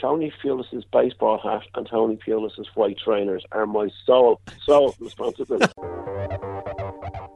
[0.00, 5.72] Tony Pulis's baseball hat and Tony Pulis's white trainers are my sole, sole responsibility.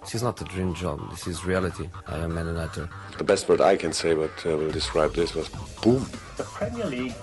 [0.00, 1.00] This is not a dream job.
[1.10, 1.88] This is reality.
[2.06, 2.90] I am an actor.
[3.16, 5.48] The best word I can say, but uh, will describe this was
[5.82, 6.06] boom.
[6.36, 7.14] The Premier League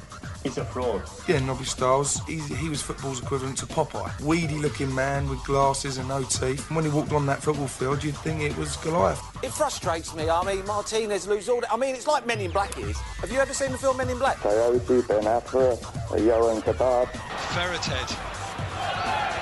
[0.44, 1.04] is a fraud.
[1.28, 4.20] Yeah, Nobby Stiles, he, he was football's equivalent to Popeye.
[4.22, 6.68] Weedy looking man with glasses and no teeth.
[6.68, 9.22] And when he walked on that football field, you'd think it was Goliath.
[9.44, 10.30] It frustrates me.
[10.30, 11.62] I mean, Martinez lose all.
[11.62, 12.98] The, I mean, it's like Men in Black is.
[12.98, 14.38] Have you ever seen the film Men in Black?
[14.38, 15.80] Coyote, Ben Affleck,
[16.26, 17.10] Johan Kebab.
[17.54, 18.10] Ferret head.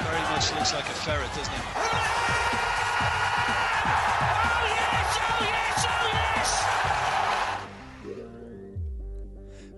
[0.09, 1.88] Very much looks like a ferret, doesn't it?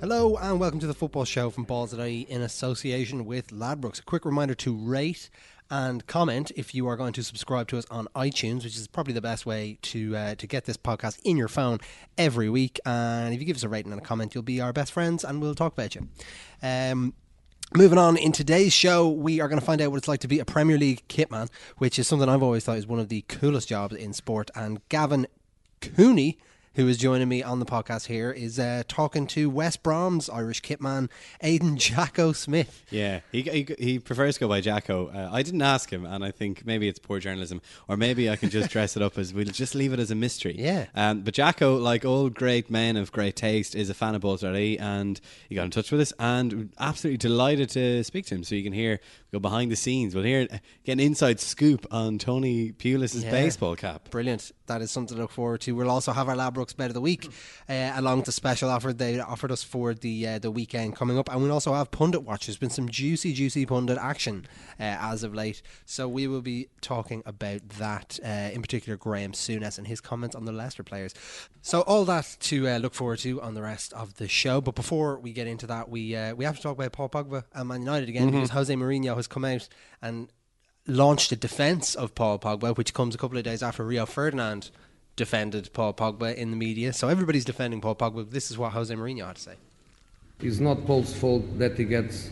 [0.01, 3.99] Hello and welcome to the football show from Balls Balls.ie in association with Ladbrokes.
[3.99, 5.29] A quick reminder to rate
[5.69, 9.13] and comment if you are going to subscribe to us on iTunes, which is probably
[9.13, 11.77] the best way to uh, to get this podcast in your phone
[12.17, 12.79] every week.
[12.83, 15.23] And if you give us a rating and a comment, you'll be our best friends,
[15.23, 16.07] and we'll talk about you.
[16.63, 17.13] Um,
[17.75, 20.27] Moving on, in today's show, we are going to find out what it's like to
[20.27, 23.23] be a Premier League kitman, which is something I've always thought is one of the
[23.27, 24.49] coolest jobs in sport.
[24.55, 25.27] And Gavin
[25.79, 26.39] Cooney
[26.75, 30.61] who is joining me on the podcast here, is uh, talking to West Brom's Irish
[30.61, 31.09] kitman,
[31.41, 32.83] Aidan Jacko Smith.
[32.89, 35.07] Yeah, he, he, he prefers to go by Jacko.
[35.07, 38.35] Uh, I didn't ask him, and I think maybe it's poor journalism, or maybe I
[38.35, 40.55] can just dress it up as we'll just leave it as a mystery.
[40.57, 40.85] Yeah.
[40.95, 44.79] Um, but Jacko, like all great men of great taste, is a fan of Balls.ie,
[44.79, 48.43] and he got in touch with us, and absolutely delighted to speak to him.
[48.43, 48.99] So you can hear
[49.31, 50.15] go behind the scenes.
[50.15, 50.47] We'll hear
[50.85, 53.31] get an inside scoop on Tony Pulis's Yeah.
[53.31, 54.09] baseball cap.
[54.09, 54.51] Brilliant.
[54.71, 55.73] That is something to look forward to.
[55.75, 57.27] We'll also have our Ladbrokes Bet of the Week,
[57.69, 61.17] uh, along with the special offer they offered us for the uh, the weekend coming
[61.17, 61.29] up.
[61.29, 62.45] And we'll also have Pundit Watch.
[62.47, 64.45] There's been some juicy, juicy pundit action
[64.79, 65.61] uh, as of late.
[65.85, 70.35] So we will be talking about that, uh, in particular, Graham Souness and his comments
[70.35, 71.13] on the Leicester players.
[71.61, 74.61] So all that to uh, look forward to on the rest of the show.
[74.61, 77.44] But before we get into that, we uh, we have to talk about Paul Pogba
[77.53, 78.33] and Man United again Mhm.
[78.33, 79.67] because Jose Mourinho has come out
[80.01, 80.29] and
[80.88, 84.72] launched a defence of Paul Pogba, which comes a couple of days after Rio Ferdinand
[85.16, 86.94] defended Paul Pogba in the media.
[86.94, 88.29] So everybody's defending Paul Pogba.
[88.29, 89.55] This is what Jose Mourinho had to say.
[90.39, 92.29] It's not Paul's fault that he gets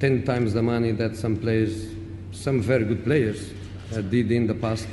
[0.00, 1.88] 10 times the money that some players,
[2.32, 3.50] some very good players,
[3.92, 4.88] uh, did in the past.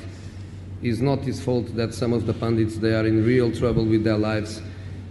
[0.81, 4.03] It's not his fault that some of the pundits they are in real trouble with
[4.03, 4.61] their lives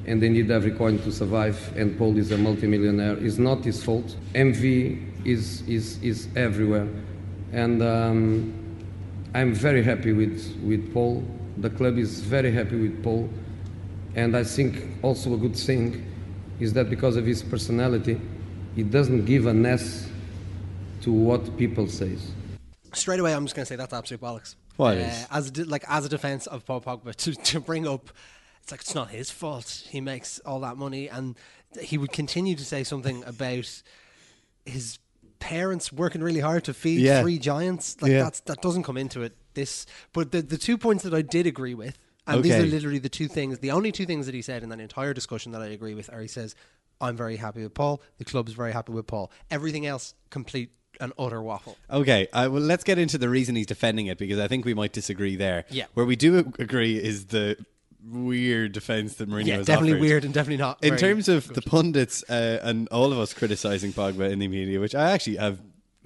[0.07, 3.17] and they need every coin to survive and Paul is a multimillionaire.
[3.25, 4.17] It's not his fault.
[4.35, 6.89] Envy is, is, is everywhere.
[7.53, 8.55] And um,
[9.35, 11.25] I'm very happy with, with Paul.
[11.59, 13.29] The club is very happy with Paul.
[14.15, 16.07] And I think also a good thing
[16.59, 18.21] is that because of his personality,
[18.75, 20.09] he doesn't give an S
[21.03, 22.17] to what people say.
[22.93, 24.57] Straight away, I'm just going to say that's absolute bollocks.
[24.77, 24.97] Why?
[24.97, 25.27] uh, is?
[25.31, 28.11] as a, de- like as a defence of Paul Pogba to, to bring up,
[28.63, 29.87] it's like it's not his fault.
[29.89, 31.37] He makes all that money, and
[31.81, 33.83] he would continue to say something about
[34.65, 34.99] his
[35.41, 37.23] parents working really hard to feed Yeah.
[37.23, 37.97] three giants.
[38.01, 38.23] Like Yeah.
[38.23, 39.37] that's that doesn't come into it.
[39.55, 42.99] This, but the the two points that I did agree with, and these are literally
[43.01, 45.61] the two things, the only two things that he said in that entire discussion that
[45.63, 46.55] I agree with, are he says,
[47.01, 48.01] "I'm very happy with Paul.
[48.19, 49.33] The club's very happy with Paul.
[49.51, 50.71] Everything else, complete
[51.01, 54.39] and utter waffle." Okay, uh, well, let's get into the reason he's defending it because
[54.39, 55.65] I think we might disagree there.
[55.71, 55.87] Yeah.
[55.95, 57.57] Where we do agree is the
[58.05, 60.01] weird defense that Mourinho Yeah, has definitely offered.
[60.01, 63.93] weird and definitely not In terms of the pundits uh, and all of us criticizing
[63.93, 65.59] Pogba in the media, which I actually have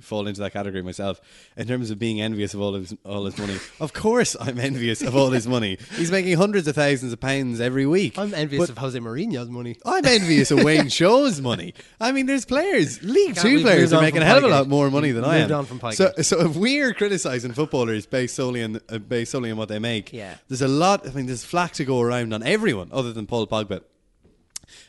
[0.04, 1.20] fall into that category myself.
[1.56, 5.02] In terms of being envious of all his all his money, of course I'm envious
[5.02, 5.78] of all his money.
[5.96, 8.18] He's making hundreds of thousands of pounds every week.
[8.18, 9.76] I'm envious But of Jose Mourinho's money.
[9.84, 11.74] I'm envious of Wayne Shaw's money.
[12.00, 14.90] I mean, there's players, League Two players are making a hell of a lot more
[14.90, 15.52] money than I am.
[15.52, 15.94] on from Pygate.
[15.94, 19.78] so, so if we're criticizing footballers based solely on uh, based solely on what they
[19.78, 20.34] make, Yeah.
[20.48, 21.06] there's a lot.
[21.08, 23.80] I mean, there's flack to go around on everyone other than Paul Pogba.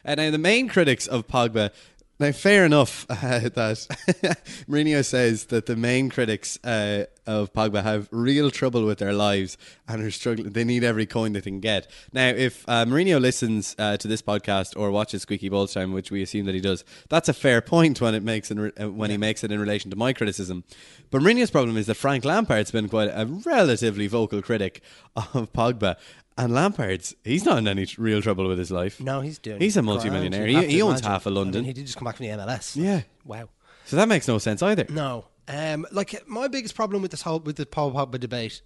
[0.03, 1.72] And now the main critics of Pogba.
[2.18, 3.52] Now, fair enough uh, that
[4.70, 9.58] Mourinho says that the main critics uh, of Pogba have real trouble with their lives
[9.86, 10.52] and are struggling.
[10.52, 11.92] They need every coin they can get.
[12.14, 16.09] Now, if uh, Mourinho listens uh, to this podcast or watches Squeaky Balls Time, which
[16.09, 19.09] we assume that he does, that's a fair point when it makes re- uh, when
[19.09, 20.64] he makes it in relation to my criticism.
[21.12, 24.82] But Mourinho's problem is that Frank Lampard's been quite a relatively vocal critic
[25.17, 25.97] of Pogba.
[26.37, 28.99] And Lampard's, he's not in any tr- real trouble with his life.
[28.99, 29.59] No, he's doing.
[29.61, 29.85] He's a grand.
[29.97, 30.46] multimillionaire.
[30.47, 31.11] He, have he to owns imagine.
[31.11, 31.64] half of I mean, London.
[31.66, 32.76] he did just come back from the MLS.
[32.76, 33.02] Yeah.
[33.23, 33.49] Wow.
[33.85, 34.85] So that makes no sense either.
[34.90, 35.28] No.
[35.47, 38.61] Um, like my biggest problem with this whole with the Paul Pogba debate,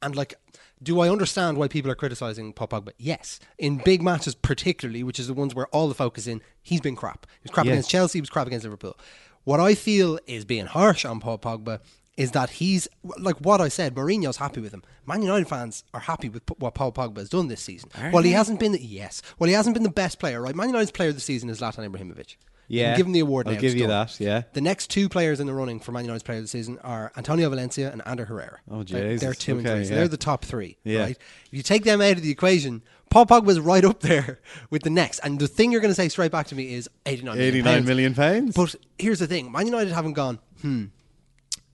[0.00, 0.34] and like,
[0.82, 2.90] do I understand why people are criticizing Paul Pogba?
[2.98, 6.80] Yes, in big matches particularly, which is the ones where all the focus in, he's
[6.80, 7.26] been crap.
[7.40, 7.72] He was crap Yeah.
[7.72, 8.18] against Chelsea.
[8.18, 8.96] He was crap against Liverpool.
[9.42, 11.80] What I feel is being harsh on Paul Pogba
[12.18, 12.86] is that he's
[13.18, 13.94] like what I said.
[13.94, 14.82] Mourinho's happy with him.
[15.06, 17.88] Man United fans are happy with what Paul Pogba has done this season.
[17.98, 18.76] Are well, he hasn't been.
[18.78, 19.22] Yes.
[19.38, 20.42] Well, he hasn't been the best player.
[20.42, 20.54] Right.
[20.54, 22.36] Man United's player of the season is Zlatan Ibrahimovic.
[22.70, 22.94] Yeah.
[22.98, 23.60] give him the award I'll now.
[23.60, 24.42] give you that, yeah.
[24.52, 27.10] The next two players in the running for Man United's player of the season are
[27.16, 28.58] Antonio Valencia and Ander Herrera.
[28.70, 29.84] Oh, They're- They're two and Okay, three.
[29.86, 29.98] So yeah.
[30.00, 30.76] they're the top three.
[30.84, 31.00] Yeah.
[31.04, 31.18] Right?
[31.46, 34.38] If you take them out of the equation, Paul Pogba's right up there
[34.70, 35.20] with the next.
[35.20, 37.74] And the thing you're going to say straight back to me is 89 million 89
[37.74, 37.86] pounds.
[37.86, 38.54] million pounds.
[38.54, 40.38] But here's the thing: Man United haven't gone.
[40.60, 40.86] Hmm.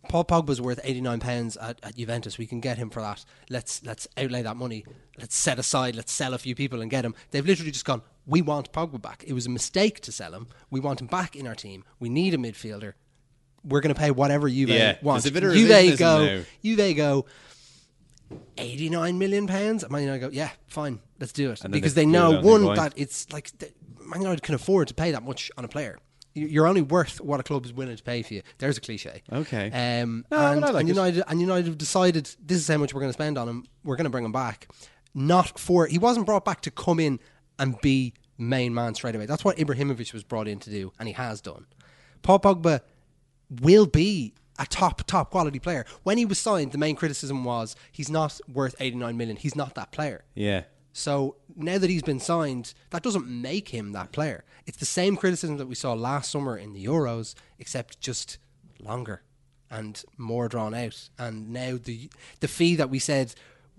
[0.08, 2.38] Paul Pogba's worth 89 pounds at, at Juventus.
[2.38, 3.24] We can get him for that.
[3.50, 4.84] Let's let's outlay that money.
[5.18, 5.96] Let's set aside.
[5.96, 7.14] Let's sell a few people and get him.
[7.30, 8.02] They've literally just gone.
[8.26, 9.24] We want Pogba back.
[9.26, 10.46] It was a mistake to sell him.
[10.70, 11.84] We want him back in our team.
[11.98, 12.94] We need a midfielder.
[13.64, 15.24] We're going to pay whatever Juve Yeah, wants.
[15.28, 16.44] Juve go.
[16.62, 17.26] Juve go.
[18.58, 19.88] 89 million pounds.
[19.88, 21.60] Man United go, yeah, fine, let's do it.
[21.70, 23.70] Because they they, know, one, that it's like the,
[24.04, 25.98] Man United can afford to pay that much on a player.
[26.34, 28.42] You- You're only worth what a club is willing to pay for you.
[28.58, 29.22] There's a cliche.
[29.32, 29.70] Okay.
[30.02, 30.88] Um, No, and, like and
[31.18, 31.24] it.
[31.28, 33.64] And United have decided this is how much we're going to spend on him.
[33.84, 34.68] We're going to bring him back.
[35.14, 37.20] Not for he wasn't brought back to come in
[37.58, 39.26] and be main man straight away.
[39.26, 41.66] That's what Ibrahimovic was brought in to do, and he has done.
[42.22, 42.80] Paul Pogba
[43.60, 45.84] will be a top top quality player.
[46.02, 49.36] When he was signed, the main criticism was he's not worth 89 million.
[49.36, 50.24] He's not that player.
[50.34, 50.64] Yeah.
[50.96, 54.44] So now that he's been signed, that doesn't make him that player.
[54.64, 58.38] It's the same criticism that we saw last summer in the Euros, except just
[58.80, 59.22] longer
[59.68, 61.08] and more drawn out.
[61.18, 62.08] And now the
[62.38, 63.34] the fee that we said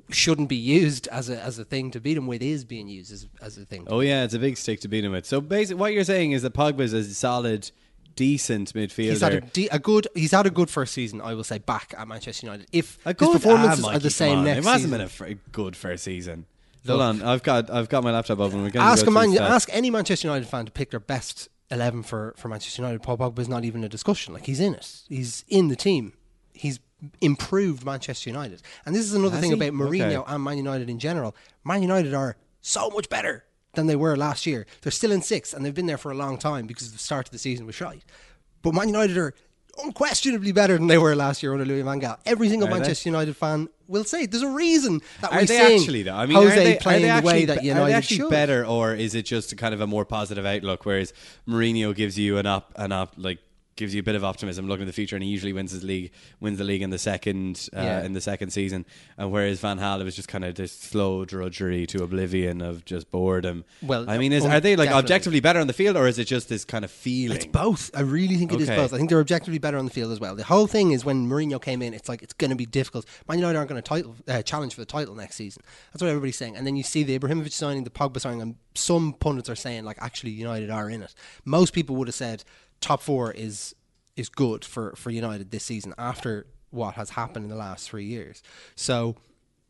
[0.09, 3.13] shouldn't be used as a as a thing to beat him with is being used
[3.13, 3.87] as as a thing.
[3.87, 5.25] Oh yeah, it's a big stick to beat him with.
[5.25, 7.71] So basically, what you're saying is that Pogba is a solid,
[8.17, 9.09] decent midfielder.
[9.09, 10.09] He's had a, de- a good.
[10.15, 12.67] He's had a good first season, I will say, back at Manchester United.
[12.73, 14.43] If A his performances ah, are the same on.
[14.43, 16.45] next It hasn't season, been a good first season.
[16.87, 18.63] Hold on, I've got I've got my laptop open.
[18.63, 22.33] We're ask a man, ask any Manchester United fan to pick their best eleven for,
[22.37, 23.01] for Manchester United.
[23.01, 24.33] Paul Pogba is not even a discussion.
[24.33, 25.01] Like he's in it.
[25.09, 26.13] He's in the team.
[26.53, 26.79] He's
[27.21, 28.61] improved Manchester United.
[28.85, 29.55] And this is another Has thing he?
[29.67, 30.33] about Mourinho Okay.
[30.33, 31.35] and Man United in general.
[31.63, 33.43] Man United are so much better
[33.73, 34.65] than they were last year.
[34.81, 37.27] They're still in sixth and they've been there for a long time because the start
[37.27, 38.05] of the season was shite.
[38.61, 39.33] But Man United are
[39.83, 42.17] unquestionably better than they were last year under Louis Van Gaal.
[42.25, 42.79] Every single Are they?
[42.79, 46.15] Manchester United fan will say there's a reason that Are we they sing actually though?
[46.15, 48.17] I mean, Jose are they, playing are they the way that United are they actually
[48.17, 48.29] should.
[48.29, 50.85] better, or is it just kind of a more positive outlook?
[50.85, 51.13] Whereas
[51.47, 53.39] Mourinho gives you an up, an up, like
[53.75, 55.83] gives you a bit of optimism looking at the future, and he usually wins his
[55.83, 58.03] league, wins the league in the second, uh, Yeah.
[58.03, 58.85] in the second season.
[59.17, 62.85] And whereas Van Gaal, it was just kind of this slow drudgery to oblivion of
[62.85, 63.65] just boredom.
[63.81, 65.03] Well, I mean, is, um, are they like definitely.
[65.03, 67.35] objectively better on the field, or is it just this kind of feeling?
[67.37, 67.91] It's both.
[67.93, 68.77] I really think it is Okay.
[68.77, 68.93] both.
[68.93, 70.35] I think they're objectively better on the field as well.
[70.35, 73.05] The whole thing is when Mourinho came in, it's like it's going to be difficult.
[73.27, 75.63] Man United aren't going to title uh, challenge for the title next season.
[75.91, 76.55] That's what everybody's saying.
[76.55, 79.83] And then you see the Ibrahimovic signing, the Pogba signing, and some pundits are saying
[79.85, 81.13] like actually United are in it.
[81.45, 82.43] Most people would have said
[82.81, 83.75] top four is
[84.15, 88.05] is good for for United this season after what has happened in the last three
[88.05, 88.41] years.
[88.75, 89.15] So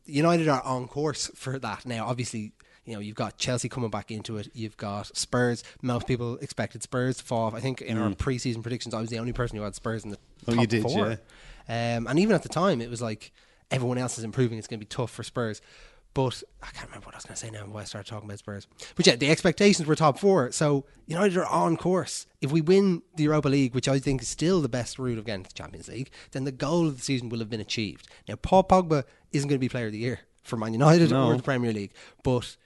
[0.04, 2.06] United are on course for that now.
[2.06, 2.52] Obviously,
[2.84, 4.48] you know you've got Chelsea coming back into it.
[4.54, 5.64] You've got Spurs.
[5.82, 7.54] Most people expected Spurs to fall off.
[7.54, 10.10] I think in our preseason predictions, I was the only person who had Spurs in
[10.10, 10.18] the
[10.48, 11.18] Oh, top you did, four.
[11.68, 11.96] yeah.
[11.96, 13.32] Um, and even at the time, it was like
[13.72, 14.58] everyone else is improving.
[14.58, 15.60] It's going to be tough for Spurs.
[16.16, 17.60] But I can't remember what I was going to say now.
[17.66, 18.66] Why I started talking about Spurs.
[18.96, 20.50] But yeah, the expectations were top four.
[20.50, 22.26] So United are on course.
[22.40, 25.26] If we win the Europa League, which I think is still the best route of
[25.26, 28.08] getting to the Champions League, then the goal of the season will have been achieved.
[28.26, 31.26] Now, Paul Pogba isn't going to be Player of the Year for Man United No.
[31.28, 31.92] or the Premier League,
[32.24, 32.56] but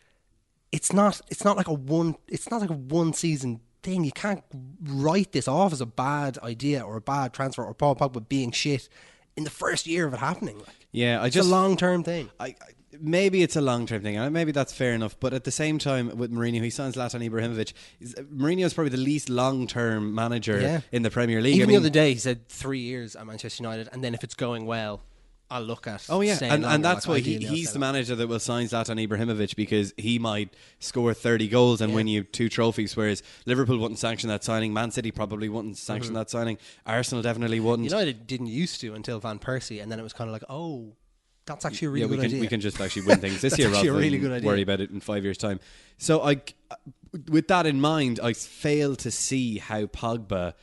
[0.70, 1.20] it's not.
[1.28, 2.14] It's not like a one.
[2.28, 4.04] It's not like a one season thing.
[4.04, 4.44] You can't
[4.84, 8.52] write this off as a bad idea or a bad transfer or Paul Pogba being
[8.52, 8.88] shit
[9.36, 10.58] in the first year of it happening.
[10.58, 12.30] Like, Yeah, I it's just a long term thing.
[12.38, 12.54] I, I
[12.98, 15.18] maybe it's a long term thing, and maybe that's fair enough.
[15.20, 17.72] But at the same time, with Mourinho, he signs Zlatan Ibrahimovic.
[18.34, 20.80] Mourinho is probably the least long term manager Yeah.
[20.92, 21.56] in the Premier League.
[21.56, 24.24] Even I the other day, he said three years at Manchester United, and then if
[24.24, 25.02] it's going well,
[25.52, 26.06] I'll look at.
[26.08, 29.04] Oh yeah, and, and that's Like, why he, he's the manager that will sign Zlatan
[29.04, 31.96] Ibrahimovic because he might score thirty goals and Yeah.
[31.96, 32.96] win you two trophies.
[32.96, 36.18] Whereas Liverpool wouldn't sanction that signing, Man City probably wouldn't sanction Mhm.
[36.18, 36.56] that signing,
[36.86, 37.88] Arsenal definitely wouldn't.
[37.90, 40.92] United didn't used to until Van Persie, and then it was kind of like, oh,
[41.50, 42.40] that's actually a really yeah, we good can idea.
[42.40, 45.00] we can just actually win things this year rather really than worry about it in
[45.00, 45.60] five years' time.
[45.98, 46.40] So I,
[46.70, 46.76] uh,
[47.28, 50.54] with that in mind, I fail to see how Pogba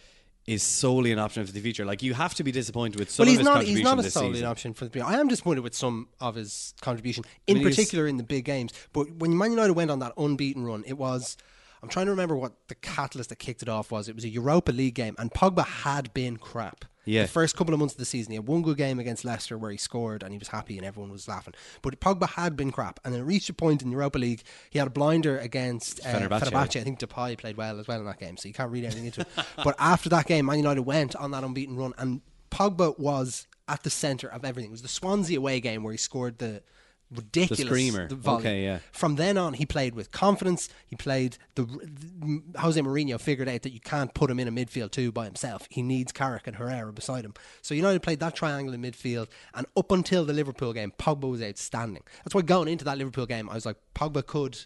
[0.46, 1.86] is solely an option for the future.
[1.86, 3.54] Like you have to be disappointed with some well, of he's his not.
[3.56, 4.48] contribution He's not a solid season.
[4.48, 5.02] option for the.
[5.02, 8.46] I am disappointed with some of his contribution, in I mean, particular in the big
[8.46, 8.72] games.
[8.94, 11.38] But when Man United went on that unbeaten run, it was.
[11.82, 14.10] I'm trying to remember what the catalyst that kicked it off was.
[14.10, 16.86] It was a Europa League game, and Pogba had been crap.
[17.08, 17.22] Yeah.
[17.22, 19.58] The first couple of months of the season, he had one good game against Leicester
[19.58, 21.54] where he scored and he was happy and everyone was laughing.
[21.82, 24.44] But Pogba had been crap, and then it reached a point in the Europa League.
[24.70, 26.42] He had a blinder against uh, Fenerbahce.
[26.42, 26.80] Fenerbahce.
[26.82, 29.06] I think Depay played well as well in that game, so you can't read anything
[29.06, 29.28] into it.
[29.64, 33.84] But after that game, Man United went on that unbeaten run, and Pogba was at
[33.84, 34.70] the centre of everything.
[34.70, 36.62] It was the Swansea away game where he scored the
[37.10, 37.60] ridiculous.
[37.60, 38.08] the screamer.
[38.10, 38.40] volume.
[38.42, 38.80] Okay, yeah.
[38.92, 40.70] From then on, he played with confidence.
[40.86, 44.52] He played the, the Jose Mourinho figured out that you can't put him in a
[44.52, 45.68] midfield two by himself.
[45.70, 47.34] He needs Carrick and Herrera beside him.
[47.62, 51.42] So United played that triangle in midfield, and up until the Liverpool game, Pogba was
[51.42, 52.04] outstanding.
[52.24, 54.58] That's why going into that Liverpool game, I was like, Pogba could.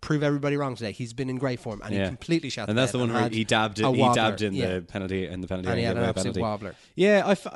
[0.00, 0.92] Prove everybody wrong today.
[0.92, 2.68] He's been in great form, and he completely shot.
[2.68, 3.86] And that's the one where he dabbed it.
[3.94, 4.74] He dabbed in Yeah.
[4.74, 5.70] the penalty and the penalty.
[5.70, 6.66] and he had an absolute penalty.
[6.66, 6.74] wobbler.
[6.94, 7.30] Yeah, I.
[7.30, 7.46] F-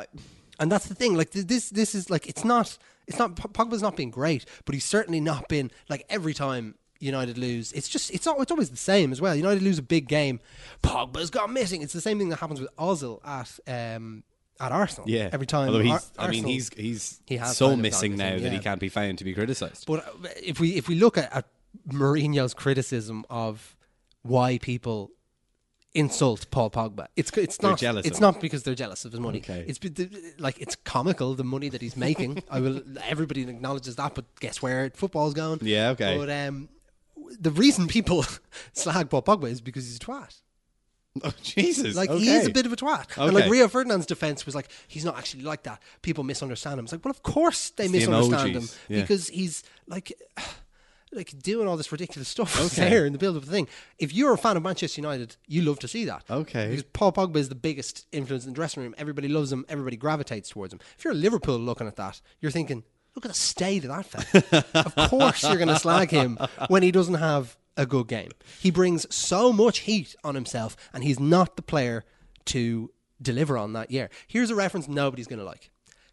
[0.59, 1.15] And that's the thing.
[1.15, 2.79] Like th- this, this is like it's not.
[3.09, 3.35] It's not.
[3.35, 7.73] Pogba's not been great, but he's certainly not been like every time United lose.
[7.73, 8.13] It's just.
[8.13, 8.41] It's not.
[8.41, 9.35] It's always the same as well.
[9.35, 10.41] United lose a big game.
[10.83, 11.83] Pogba's gone missing.
[11.83, 13.59] It's the same thing that happens with Ozil at.
[13.97, 14.23] Um,
[14.61, 15.69] at Arsenal, yeah, every time.
[15.69, 18.59] Although he's, Ar- I mean, he's he's he has so missing now missing, that he
[18.59, 19.87] can't be found to be criticised.
[19.87, 21.47] But uh, if we if we look at, at
[21.89, 23.77] Mourinho's criticism of
[24.23, 25.13] why people
[25.99, 29.39] insult Paul Pogba, it's it's not jealous it's not because they're jealous of his money.
[29.39, 29.65] Okay.
[29.67, 29.81] It's
[30.39, 32.43] like it's comical the money that he's making.
[32.51, 35.59] I will everybody acknowledges that, but guess where football's going?
[35.63, 36.17] Yeah, okay.
[36.17, 36.69] But um,
[37.39, 38.25] the reason people
[38.73, 40.41] slag Paul Pogba is because he's a twat.
[41.25, 41.97] oh Jesus!
[41.97, 42.23] Like okay.
[42.23, 43.07] he is a bit of a twat.
[43.17, 45.83] And like Rio Ferdinand's defense was like, he's not actually like that.
[46.03, 46.85] People misunderstand him.
[46.85, 49.01] It's like, well, of course they It's misunderstand emojis, him yeah.
[49.03, 50.13] because he's like.
[51.13, 52.89] Like doing all this ridiculous stuff Okay.
[52.91, 53.67] there in the build of the thing.
[53.99, 56.25] If you're a fan of Manchester United, you love to see that.
[56.31, 56.69] Okay.
[56.69, 58.95] Because Paul Pogba is the biggest influence in the dressing room.
[58.99, 59.65] Everybody loves him.
[59.69, 60.81] Everybody gravitates towards him.
[60.99, 62.85] If you're Liverpool looking at that, you're thinking,
[63.15, 64.65] look at the state of that fella.
[64.75, 66.39] of course you're going to slag him
[66.69, 68.31] when he doesn't have a good game.
[68.61, 72.05] He brings so much heat on himself, and he's not the player
[72.47, 72.91] to
[73.23, 74.11] deliver on that year.
[74.27, 75.71] Here's a reference nobody's going to like: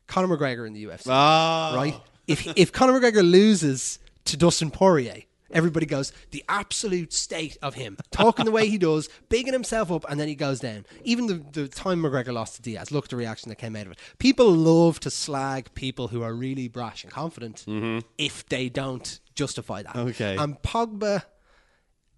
[0.08, 1.08] Conor McGregor in the UFC.
[1.10, 1.74] Ah.
[1.76, 1.96] Right?
[2.28, 5.24] If if Conor McGregor loses to Dustin Poirier.
[5.52, 10.04] Everybody goes the absolute state of him talking the way he does, bigging himself up,
[10.10, 10.86] and then he goes down.
[11.04, 13.86] Even the, the time McGregor lost to Diaz, look at the reaction that came out
[13.86, 14.00] of it.
[14.18, 18.00] People love to slag people who are really brash and confident mm-hmm.
[18.18, 19.96] if they don't justify that.
[19.96, 20.36] Okay.
[20.36, 21.24] And Pogba,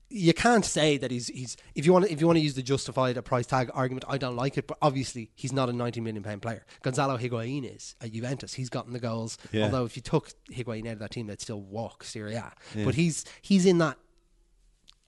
[0.09, 2.53] you can't say that he's he's if you want to, if you want to use
[2.55, 4.65] the justified a price tag argument, I don't like it.
[4.67, 6.65] But obviously, he's not a ninety million pound player.
[6.81, 8.53] Gonzalo Higuain is at Juventus.
[8.53, 9.37] He's gotten the goals.
[9.51, 9.65] Yeah.
[9.65, 12.53] Although if you took Higuain out of that team, they'd still walk Serie A.
[12.73, 12.85] Yeah.
[12.85, 13.97] But he's he's in that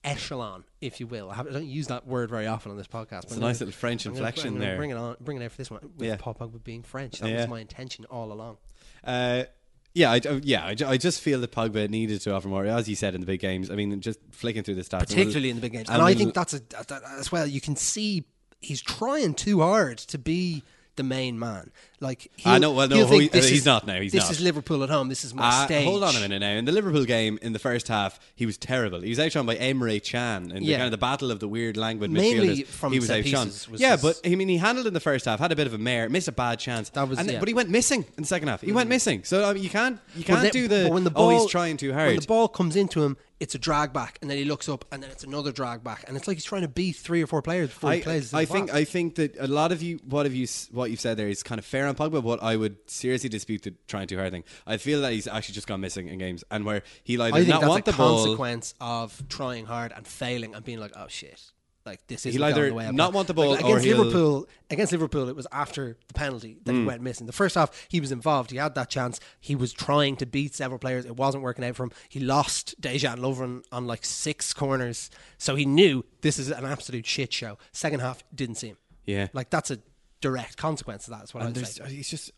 [0.04, 1.30] echelon, if you will.
[1.30, 3.24] I, have, I don't use that word very often on this podcast.
[3.24, 4.78] It's but a nice little French inflection I'm there.
[4.78, 6.16] Bring it on, bring it out for this one with Yeah.
[6.18, 7.20] Pogba being French.
[7.20, 7.38] That Yeah.
[7.42, 8.58] was my intention all along.
[9.04, 9.44] Uh,
[9.94, 12.88] yeah, I, I- yeah, I, I just feel that Pogba needed to offer more, as
[12.88, 13.70] you said in the big games.
[13.72, 15.90] I mean, just flicking through the stats, particularly in the big games.
[15.90, 17.46] And, and I think that's a that, that- as well.
[17.48, 18.26] You can see
[18.62, 20.64] he's trying too hard to be
[21.00, 21.72] the main man.
[22.02, 24.32] Like I know- well, no, think he- he's is- not now, he's this not.
[24.32, 25.10] is Liverpool at home.
[25.10, 25.86] This is my Uh, stage.
[25.86, 26.52] hold on a minute now.
[26.52, 29.02] In the Liverpool game, in the first half, he was terrible.
[29.02, 31.76] He was outshone by Emre Can in the kind of the battle of the weird
[31.78, 32.68] language Mainly midfielders.
[32.68, 33.48] from he was outshone.
[33.48, 35.74] was Yeah, but I mean, he handled in the first half, had a bit of
[35.74, 36.90] a mare, missed a bad chance.
[36.90, 37.36] That was- and, yeah.
[37.38, 37.40] Mm.
[37.40, 38.62] but he went missing in the second half.
[38.62, 39.24] He went missing.
[39.24, 41.78] So I mean, you can't you can't then- do the, when the oh he's trying
[41.78, 42.08] too hard.
[42.12, 44.86] When the ball comes into him, it's a drag back, and then he looks up,
[44.92, 47.28] and then it's another drag back, and it's like he's trying to beat three or
[47.28, 48.34] four players before I, he plays.
[48.34, 48.74] I think.
[48.74, 51.42] I think that a lot of you what have you what you've said there is
[51.44, 52.12] kind of fair on Pogba.
[52.12, 54.44] But what I would seriously dispute the trying too hard thing.
[54.68, 57.38] I feel that he's actually just gone missing in games and where he like I
[57.38, 58.18] think not that's want a the ball.
[58.24, 61.52] consequence of trying hard and failing and being like, oh shit.
[61.90, 64.48] Like this is He'll either the way I not want the ball like, against Liverpool.
[64.70, 66.86] Against Liverpool, it was after the penalty that he Mm.
[66.86, 67.26] went missing.
[67.26, 68.52] The first half, he was involved.
[68.52, 69.20] He had that chance.
[69.40, 71.06] He was trying to beat several players.
[71.06, 71.92] It wasn't working out for him.
[72.08, 77.08] He lost Dejan Lovren on like six corners, so he knew this is an absolute
[77.08, 77.58] shit show.
[77.72, 78.78] Second half, didn't see him.
[79.06, 79.28] Yeah.
[79.34, 79.80] like that's a
[80.22, 81.20] direct consequence of that.
[81.22, 81.86] That's what and I'd there's, say.
[81.90, 82.32] he's just.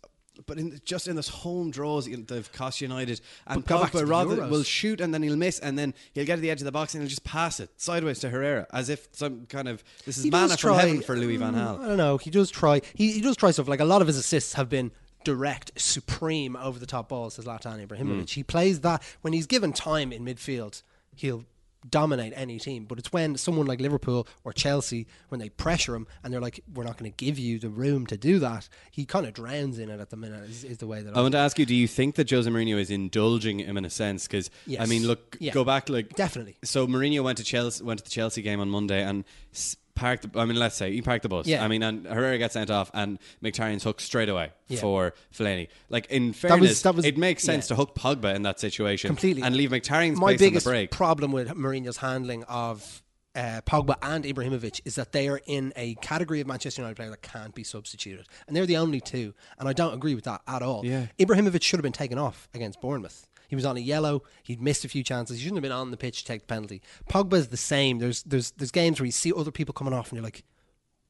[0.47, 3.97] But in just in this home draws they've cost United, and But go back to
[3.97, 4.49] Pogba the rather Euros.
[4.49, 6.71] will shoot and then he'll miss, and then he'll get to the edge of the
[6.71, 10.17] box and he'll just pass it sideways to Herrera, as if some kind of this
[10.17, 11.79] is He manna from heaven for Louis Van Mm, Gaal.
[11.83, 12.17] I don't know.
[12.17, 12.81] He does try.
[12.93, 13.67] He, he does try stuff.
[13.67, 14.91] Like a lot of his assists have been
[15.23, 18.23] direct, supreme, over the top balls to Zlatan Ibrahimovic.
[18.23, 18.29] Mm.
[18.29, 20.81] He plays that when he's given time in midfield.
[21.15, 21.43] He'll
[21.89, 22.85] dominate any team.
[22.85, 26.59] But it's when someone like Liverpool or Chelsea, when they pressure him and they're like,
[26.73, 29.79] "We're not going to give you the room to do that," he kind of drowns
[29.79, 30.49] in it at the minute.
[30.49, 32.49] Is, is the way that I want to ask you: Do you think that Jose
[32.49, 34.27] Mourinho is indulging him in a sense?
[34.27, 35.53] Because I mean, look, Yeah.
[35.53, 36.57] go back like Definitely.
[36.63, 39.23] So Mourinho went to Chelsea, went to the Chelsea game on Monday and
[39.53, 40.31] s- parked.
[40.33, 41.47] The, I mean, let's say he parked the bus.
[41.47, 41.63] Yeah.
[41.63, 44.79] I mean, and Herrera gets sent off, and Mkhitaryan's hooked straight away Yeah.
[44.79, 45.67] for Fellaini.
[45.89, 47.75] Like in That fairness, was- that was- it makes sense yeah.
[47.75, 50.77] to hook Pogba in that situation completely and leave Mkhitaryan's My place biggest on the
[50.79, 50.91] break.
[50.91, 53.01] problem with Mourinho's handling of
[53.33, 57.11] uh, Pogba and Ibrahimovic is that they are in a category of Manchester United players
[57.11, 59.33] that can't be substituted, and they're the only two.
[59.57, 60.85] And I don't agree with that at all.
[60.85, 61.05] Yeah.
[61.17, 63.25] Ibrahimovic should have been taken off against Bournemouth.
[63.51, 64.23] He was on a yellow.
[64.43, 65.37] He'd missed a few chances.
[65.37, 66.81] He shouldn't have been on the pitch to take the penalty.
[67.09, 67.99] Pogba's the same.
[67.99, 70.45] There's there's there's games where you see other people coming off, and you're like,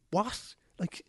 [0.09, 0.55] what?
[0.79, 1.05] Like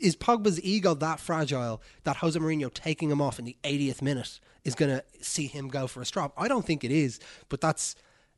[0.00, 4.40] is Pogba's ego that fragile that Jose Mourinho taking him off in the 80th minute
[4.64, 6.34] is going to see him go for a strop?
[6.36, 7.94] I don't think it is, but that's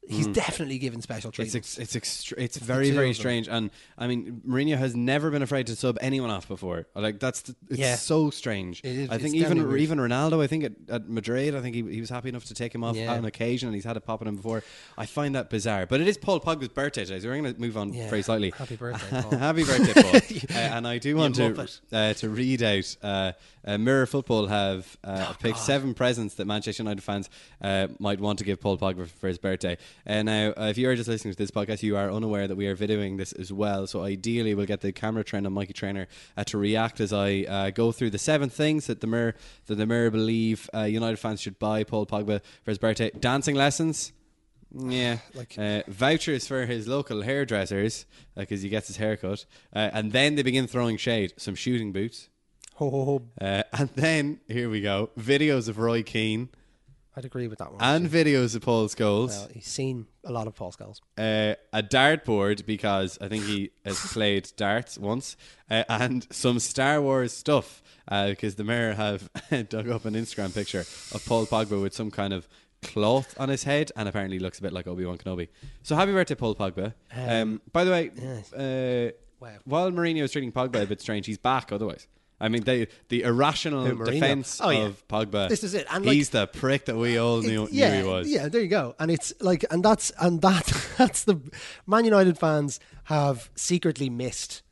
[0.09, 0.33] he's Mm.
[0.35, 1.57] definitely given special It's treatment.
[1.65, 5.67] ex- it's it's It's very very strange, and I mean Mourinho has never been afraid
[5.69, 6.87] to sub anyone off before.
[6.95, 7.97] Like that's the, it's Yeah.
[7.97, 8.81] so strange.
[8.85, 9.81] It is- I think even weird.
[9.81, 12.55] even Ronaldo, I think at, at Madrid, I think he, he was happy enough to
[12.55, 13.13] take him off Yeah.
[13.15, 14.63] on occasion, and he's had it pop on him before.
[14.97, 17.61] I find that bizarre, but it is Paul Pogba's birthday today, so we're going to
[17.61, 18.09] move on Yeah.
[18.11, 18.51] very slightly.
[18.57, 19.39] Happy birthday, Paul.
[19.39, 20.57] Happy birthday, Paul!
[20.57, 22.97] uh, and I do want to uh, to read out.
[23.03, 23.33] Uh,
[23.65, 27.29] uh, Mirror Football have Oh, uh, picked seven presents that Manchester United fans
[27.61, 29.77] uh, might want to give Paul Pogba for his birthday.
[30.07, 32.57] And now, uh, if you are just listening to this podcast, you are unaware that
[32.57, 33.87] we are videoing this as well.
[33.87, 37.43] So ideally, we'll get the camera trained on Mikey Trainer uh, to react as I
[37.49, 39.35] uh, go through the seven things that the Mirror
[39.67, 43.55] that the Mirror believe uh, United fans should buy Paul Pogba for his birthday: dancing
[43.55, 44.13] lessons.
[44.75, 48.05] Yeah, Like- uh, vouchers for his local hairdressers
[48.37, 51.33] because he gets his haircut, uh, and then they begin throwing shade.
[51.39, 52.29] Some shooting boots,
[52.75, 53.23] Ho, ho, ho.
[53.41, 56.49] uh, and then here we go: videos of Roy Keane
[57.19, 57.83] I'd agree with that one.
[57.83, 59.29] and videos of Paul Scholes.
[59.31, 61.01] well, he's seen a lot of Paul Scholes.
[61.19, 65.37] Uh, a dartboard because I think he has played darts once,
[65.71, 69.29] uh, and some Star Wars stuff uh, because the Mirror have
[69.69, 72.47] dug up an Instagram picture of Paul Pogba with some kind of
[72.83, 75.49] cloth on his head, and apparently looks a bit like Obi Wan Kenobi.
[75.83, 76.95] So happy birthday, Paul Pogba!
[77.13, 78.53] Um, by the way, yes.
[78.53, 79.11] uh,
[79.41, 79.51] Wow.
[79.65, 82.07] while Mourinho is treating Pogba a bit strange, he's back otherwise.
[82.41, 84.87] I mean, they, the irrational defense Oh, yeah.
[84.87, 85.49] of Pogba.
[85.49, 85.87] This is it.
[85.91, 88.29] And, like- he's the prick that we all knew, It- yeah, knew he was.
[88.31, 88.95] Yeah, there you go.
[89.01, 90.67] And it's like, and that's and that
[90.99, 91.41] that's the
[91.87, 94.63] Man United fans have secretly missed.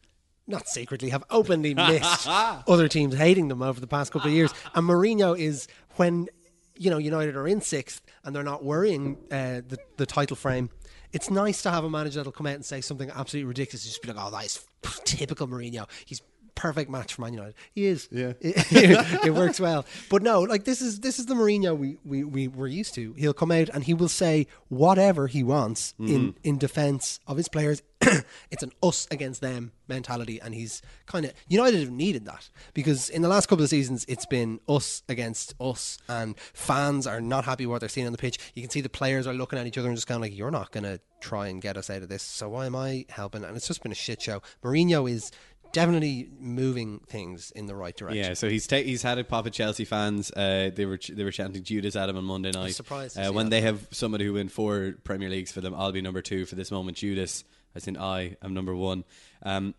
[0.48, 4.54] Not secretly, have openly missed other teams hating them over the past couple of years.
[4.76, 6.28] And Mourinho is when
[6.76, 10.70] you know United are in sixth and they're not worrying uh, the the title frame.
[11.12, 13.84] It's nice to have a manager that'll come out and say something absolutely ridiculous.
[13.84, 14.64] Just be like, "Oh, that is
[15.04, 15.88] typical Mourinho.
[16.04, 16.20] He's
[16.56, 17.54] perfect match for Man United.
[17.72, 18.08] He is.
[18.10, 18.32] Yeah.
[18.40, 18.56] it,
[19.26, 19.86] it works well.
[20.10, 23.12] But no, like this is this is the Mourinho we, we, we were used to.
[23.12, 26.12] He'll come out and he will say whatever he wants mm-hmm.
[26.12, 27.82] in, in defence of his players.
[28.50, 33.08] it's an us against them mentality and he's kind of United have needed that because
[33.08, 37.46] in the last couple of seasons it's been us against us and fans are not
[37.46, 38.38] happy with what they're seeing on the pitch.
[38.54, 40.36] You can see the players are looking at each other and just kind of like
[40.36, 42.22] you're not going to try and get us out of this.
[42.22, 43.44] So why am I helping?
[43.44, 44.42] And it's just been a shit show.
[44.62, 45.30] Mourinho is
[45.72, 48.22] definitely moving things in the right direction.
[48.24, 50.30] Yeah, so he's ta- he's had a pop at Chelsea fans.
[50.30, 52.74] Uh, they were ch- they were chanting Judas at him on Monday night.
[52.74, 55.74] surprised uh, when they have somebody who win four Premier Leagues for them.
[55.74, 56.96] I'll be number two for this moment.
[56.96, 59.04] Judas, as in I am number one.
[59.42, 59.74] Um,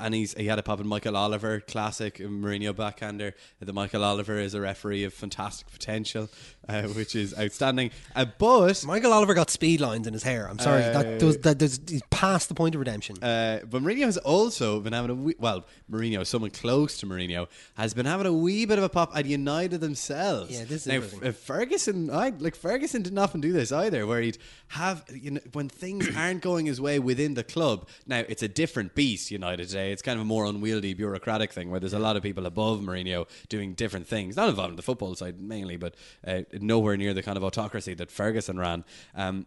[0.00, 3.34] and he's he had a pop at Michael Oliver, classic Mourinho backhander.
[3.60, 6.28] That Michael Oliver is a referee of fantastic potential,
[6.68, 7.90] uh, which is outstanding.
[8.16, 10.48] Uh, but Michael Oliver got speed lines in his hair.
[10.48, 13.22] I'm sorry, Uh, that does that does he's past the point of redemption.
[13.22, 17.48] Uh, but Mourinho has also been having a wee, well, Mourinho, someone close to Mourinho,
[17.74, 20.50] has been having a wee bit of a pop at United themselves.
[20.52, 21.28] Yeah, this is now.
[21.28, 22.10] F- Ferguson.
[22.10, 26.08] I like Ferguson didn't often do this either, where he'd have you know when things
[26.16, 27.88] aren't going his way within the club.
[28.06, 29.30] Now it's a different beast.
[29.30, 32.22] United today, it's kind of a more unwieldy bureaucratic thing where there's a lot of
[32.22, 35.94] people above Mourinho doing different things, not involved in the football side mainly, but
[36.26, 38.84] uh, nowhere near the kind of autocracy that Ferguson ran.
[39.14, 39.46] Um,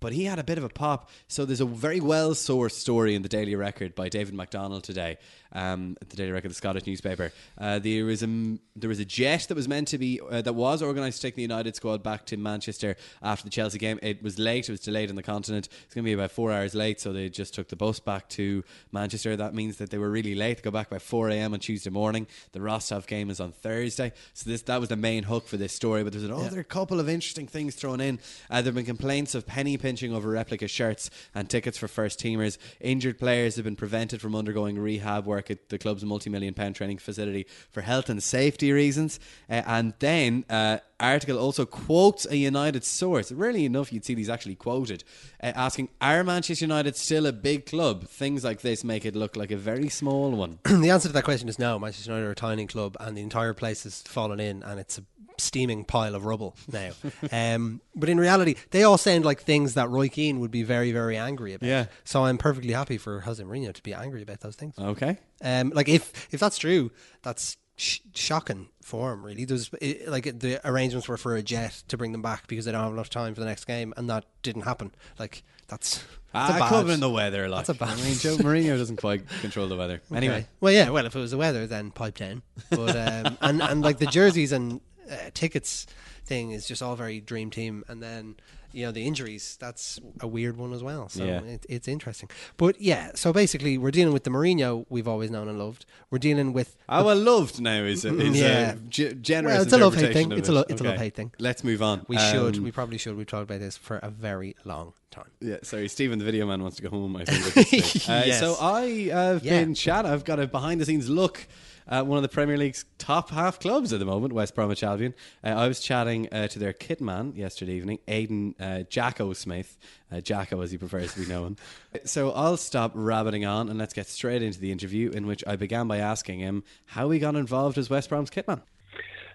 [0.00, 1.10] but he had a bit of a pop.
[1.26, 5.18] So there's a very well sourced story in the Daily Record by David MacDonald today.
[5.52, 7.32] Um, the Daily Record, the Scottish newspaper.
[7.56, 10.52] Uh, there was a there was a jet that was meant to be uh, that
[10.52, 13.98] was organised to take the United squad back to Manchester after the Chelsea game.
[14.02, 14.68] It was late.
[14.68, 15.68] It was delayed on the continent.
[15.84, 17.00] It's going to be about four hours late.
[17.00, 19.36] So they just took the bus back to Manchester.
[19.36, 20.58] That means that they were really late.
[20.58, 21.54] They go back by four a.m.
[21.54, 22.26] on Tuesday morning.
[22.52, 24.12] The Rostov game is on Thursday.
[24.34, 26.04] So this that was the main hook for this story.
[26.04, 28.18] But there's another couple of interesting things thrown in.
[28.50, 32.20] Uh, there have been complaints of penny pinching over replica shirts and tickets for first
[32.20, 32.58] teamers.
[32.80, 36.98] Injured players have been prevented from undergoing rehab work at the club's multi-million pound training
[36.98, 39.20] facility for health and safety reasons.
[39.48, 43.30] Uh, and then uh, article also quotes a United source.
[43.30, 45.04] Rarely enough you'd see these actually quoted,
[45.42, 49.36] uh, asking, "Are Manchester United still a big club?" Things like this make it look
[49.36, 50.58] like a very small one.
[50.64, 51.78] the answer to that question is no.
[51.78, 54.98] Manchester United are a tiny club, and the entire place has fallen in, and it's
[54.98, 55.02] a
[55.38, 56.90] steaming pile of rubble now.
[57.32, 60.92] um, but in reality, they all sound like things that Roy Keane would be very,
[60.92, 61.66] very angry about.
[61.68, 61.86] Yeah.
[62.04, 64.74] So I'm perfectly happy for Jose Mourinho to be angry about those things.
[64.78, 65.18] Okay.
[65.42, 66.90] Um, like if if that's true,
[67.22, 69.24] that's sh- shocking for him.
[69.24, 72.64] Really, there's it, like the arrangements were for a jet to bring them back because
[72.64, 74.92] they don't have enough time for the next game, and that didn't happen.
[75.18, 75.98] Like that's.
[76.32, 77.98] that's a Ah, bad- club in the weather, like That's a bad.
[77.98, 80.00] I mean, Joe Mourinho doesn't quite control the weather.
[80.10, 80.16] Okay.
[80.16, 80.90] Anyway, well, yeah.
[80.90, 82.42] Well, if it was the weather, then pipe down.
[82.70, 85.86] But um, and and like the jerseys and uh, tickets
[86.24, 87.84] thing is just all very dream team.
[87.88, 88.36] And then
[88.70, 89.56] you know the injuries.
[89.58, 91.08] That's a weird one as well.
[91.08, 91.40] So Yeah.
[91.40, 92.28] it, it's interesting.
[92.58, 95.86] But yeah, so basically we're dealing with the Mourinho we've always known and loved.
[96.10, 98.72] We're dealing with Oh, well, loved now is a, is Yeah.
[98.72, 100.32] a generous Well, it's a love-hate thing.
[100.32, 100.54] of It's a it.
[100.54, 101.32] lo- it's a love-hate thing.
[101.38, 102.04] Let's move on.
[102.08, 103.16] we should Um, we probably should.
[103.16, 105.30] We've talked about this for a very long time.
[105.40, 107.16] Yeah, sorry, Stephen, the video man, wants to go home.
[107.16, 107.46] I think.
[107.46, 108.08] at this stage.
[108.10, 108.40] uh, Yes.
[108.40, 109.60] So I have Yeah.
[109.64, 110.04] been chat.
[110.04, 111.46] I've got a behind-the-scenes look
[111.88, 115.14] at one of the Premier League's top half clubs at the moment, West Bromwich Albion.
[115.42, 119.78] Uh, I was chatting uh, to their kit man yesterday evening, Aidan uh, Jacko Smith,
[120.12, 121.56] uh, Jacko as he prefers to be known.
[122.04, 125.56] So I'll stop rabbiting on and let's get straight into the interview, in which I
[125.56, 128.60] began by asking him how he got involved as West Brom's kit man.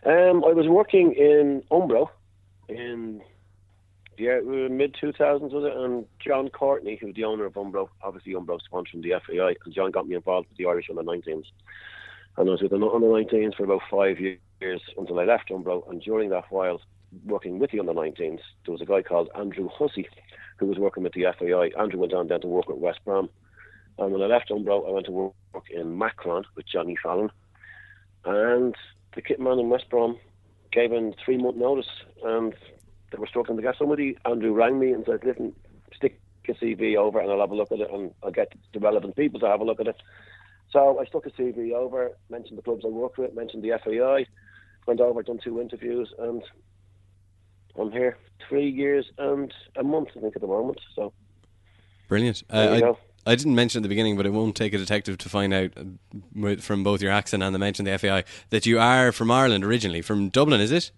[0.06, 2.10] Um, I was working in Umbro
[2.70, 3.22] in
[4.18, 8.34] yeah mid two thousands was it, and John Courtney, who's the owner of Umbro, obviously
[8.34, 11.46] Umbro sponsoring the FAI, and John got me involved with the Irish under 19s,
[12.38, 15.90] and I was with the under 19s for about five years until I left Umbro,
[15.90, 16.82] and during that while
[17.26, 20.08] working with the under 19s, there was a guy called Andrew Hussey
[20.58, 21.72] who was working with the FAI.
[21.80, 23.30] Andrew went on then to work with West Brom,
[24.00, 25.34] and when I left Umbro, I went to work
[25.70, 27.32] in Macron with Johnny Fallon,
[28.26, 28.76] and
[29.16, 30.18] the kit man in West Brom
[30.72, 31.90] gave him three month notice
[32.24, 32.54] and
[33.12, 34.18] they were struggling to get somebody.
[34.26, 35.54] Andrew rang me and said, Listen,
[35.96, 38.80] stick your CV over and I'll have a look at it and I'll get the
[38.80, 39.98] relevant people to have a look at it.
[40.74, 44.26] So I stuck a CV over, mentioned the clubs I worked with, mentioned the FAI,
[44.88, 46.44] went over, done two interviews, and
[47.80, 48.18] I'm here
[48.50, 50.80] three years and a month, I think, at the moment.
[50.96, 51.14] So
[52.08, 52.44] Brilliant.
[52.52, 52.94] You I.
[53.26, 55.72] I didn't mention at the beginning, but it won't take a detective to find out
[55.78, 59.32] uh, from both your accent and the mention of the FAI that you are from
[59.32, 60.92] Ireland originally, from Dublin, is it?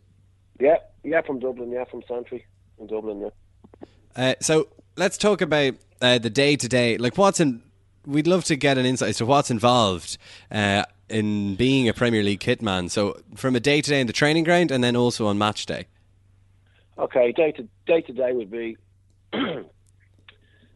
[0.59, 2.45] yeah, yeah, from Dublin, yeah, from Santry
[2.79, 3.87] in Dublin, yeah.
[4.15, 6.97] Uh, so let's talk about uh, the day to day.
[6.97, 7.61] Like, what's in?
[8.05, 10.17] We'd love to get an insight as to what's involved
[10.51, 12.89] uh, in being a Premier League kitman.
[12.89, 15.65] So, from a day to day in the training ground, and then also on match
[15.65, 15.87] day.
[16.97, 18.77] Okay, day to day to day would be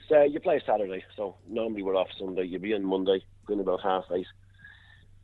[0.09, 2.43] say you play Saturday, so normally we're off Sunday.
[2.43, 4.27] You'll be in Monday, going about half eight.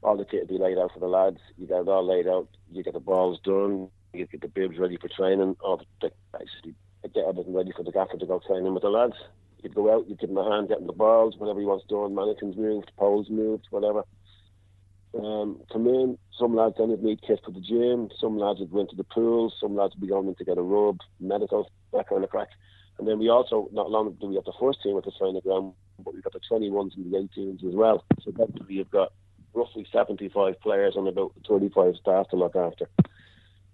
[0.04, 1.40] All the kit would be laid out for the lads.
[1.58, 2.48] You get it all laid out.
[2.72, 3.90] You get the balls done.
[4.14, 5.58] You get the bibs ready for training.
[5.62, 6.76] All the, basically
[7.14, 9.16] get everything ready for the gaffer to go training with the lads.
[9.64, 12.16] You'd go out, you'd give them a hand getting the balls, whatever he wants done,
[12.16, 14.04] mannequins moved, poles moved, whatever.
[15.18, 18.72] Um, come in, some lads then would need kit for the gym, some lads would
[18.72, 21.72] go into the pool, some lads would be going in to get a rub, medical,
[21.94, 22.50] that kind of crack.
[22.98, 25.42] And then we also, not long do we have the first team at the training
[25.42, 28.04] ground, but we've got the 21s and the 18s as well.
[28.24, 29.14] So basically you've got
[29.54, 32.90] roughly 75 players and about 25 staff to look after.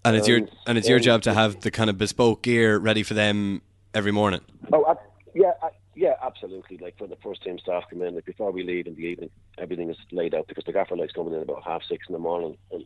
[0.04, 2.78] And it's your Um, and it's your job to have the kind of bespoke gear
[2.78, 3.62] ready for them
[3.94, 4.41] every morning.
[4.74, 4.98] Oh,
[5.34, 6.78] yeah, uh, yeah, absolutely.
[6.78, 9.30] Like when the first team staff come in, like before we leave in the evening,
[9.58, 12.20] everything is laid out because the gaffer likes coming in about half six in the
[12.20, 12.58] morning.
[12.72, 12.86] And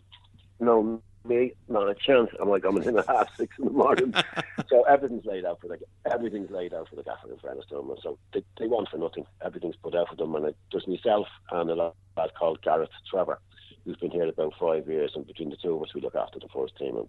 [0.60, 2.30] no, me, not a chance.
[2.40, 4.14] I'm like coming in at half six in the morning.
[4.70, 5.80] so everything's laid out for the
[6.12, 7.94] everything's laid out for the gaffer in fairness to them.
[8.02, 9.26] So they, they want for nothing.
[9.44, 10.36] Everything's put out for them.
[10.36, 13.40] And it, there's myself and a lad called Gareth Trevor,
[13.84, 15.12] who's been here about five years.
[15.16, 16.98] And between the two of us, we look after the first team.
[16.98, 17.08] And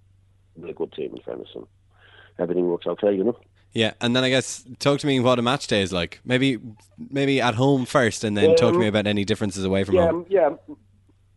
[0.57, 1.51] we're a good team in fairness.
[1.55, 1.67] And
[2.39, 3.39] everything works okay, you know.
[3.73, 6.21] Yeah, and then I guess talk to me what a match day is like.
[6.25, 6.59] Maybe
[7.11, 9.97] maybe at home first, and then talk to Um, me about any differences away from
[9.97, 10.17] yeah, home.
[10.17, 10.51] um, yeah.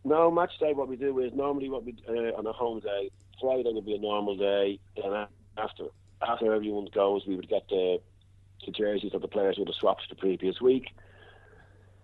[0.04, 0.72] No, match day.
[0.72, 3.10] What we do is normally what we uh, on a home day.
[3.40, 4.78] Friday would be a normal day.
[4.96, 5.84] Then a- after
[6.26, 8.00] after everyone goes, we would get the
[8.64, 10.86] the jerseys of the players with the swaps the previous week.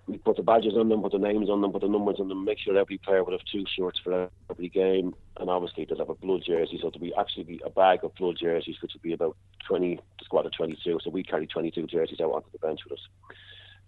[0.06, 2.28] We put the badges on them, put the names on them, put the numbers on
[2.28, 2.44] them.
[2.44, 6.10] Make sure every player would have two shirts for every game, and obviously they'll have
[6.10, 6.78] a blue jersey.
[6.80, 9.96] So there'll be actually be a bag of blood jerseys, which would be about twenty.
[9.96, 11.00] The squad of twenty-two.
[11.02, 13.08] So we carry twenty-two jerseys out onto the bench with us.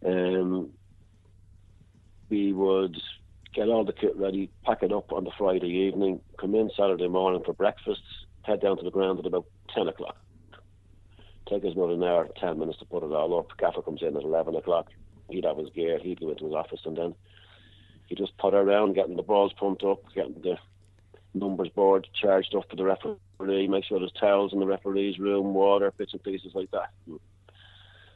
[0.05, 0.71] Um,
[2.31, 3.01] we would
[3.55, 7.09] get all the kit ready, pack it up on the Friday evening, come in Saturday
[7.09, 8.03] morning for breakfast,
[8.43, 10.17] head down to the ground at about 10 o'clock.
[11.49, 13.57] Take us about an hour, 10 minutes to put it all up.
[13.59, 14.89] Gaffer comes in at 11 o'clock.
[15.31, 17.15] He'd have his gear, he'd go into his office, and then
[18.07, 20.57] he'd just put around, getting the balls pumped up, getting the
[21.35, 25.55] numbers board charged up for the referee, make sure there's towels in the referee's room,
[25.55, 26.91] water, bits and pieces like that.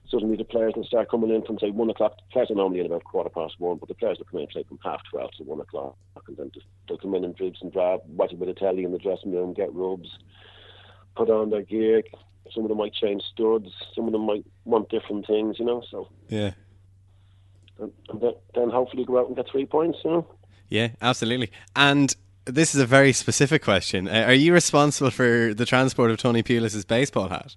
[0.09, 2.17] Suddenly the players will start coming in from say one o'clock.
[2.17, 4.47] The players are normally in about quarter past one, but the players will come in
[4.53, 5.97] say from half twelve to one o'clock,
[6.27, 8.85] and then just, they'll come in and dribs and drab, watch a bit of telly
[8.85, 10.09] in the dressing room, get rubs,
[11.17, 12.03] put on their gear.
[12.53, 13.69] Some of them might change studs.
[13.95, 15.83] Some of them might want different things, you know.
[15.91, 16.53] So Yeah,
[18.21, 20.27] then, then hopefully go out and get three points, you know.
[20.69, 21.51] yeah, absolutely.
[21.77, 22.15] And
[22.45, 24.09] this is a very specific question.
[24.09, 27.57] Uh, are you responsible for the transport of Tony Pulis's baseball hat?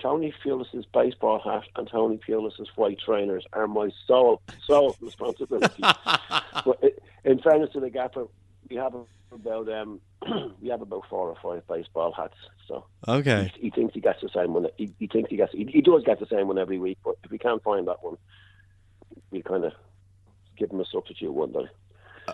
[0.00, 5.82] Tony Pulis's baseball hat and Tony Pulis's white trainers are my sole sole responsibility.
[5.82, 6.82] but
[7.24, 8.26] in fairness to the gaffer,
[8.68, 8.94] we have
[9.32, 10.00] about um,
[10.60, 12.34] we have about four or five baseball hats.
[12.68, 13.50] So Okay.
[13.56, 14.66] he, he thinks he gets the same one.
[14.76, 16.98] He, he thinks he gets he, he does get the same one every week.
[17.04, 18.16] But if we can't find that one,
[19.30, 19.72] we kind of
[20.56, 21.66] give him a substitute one day.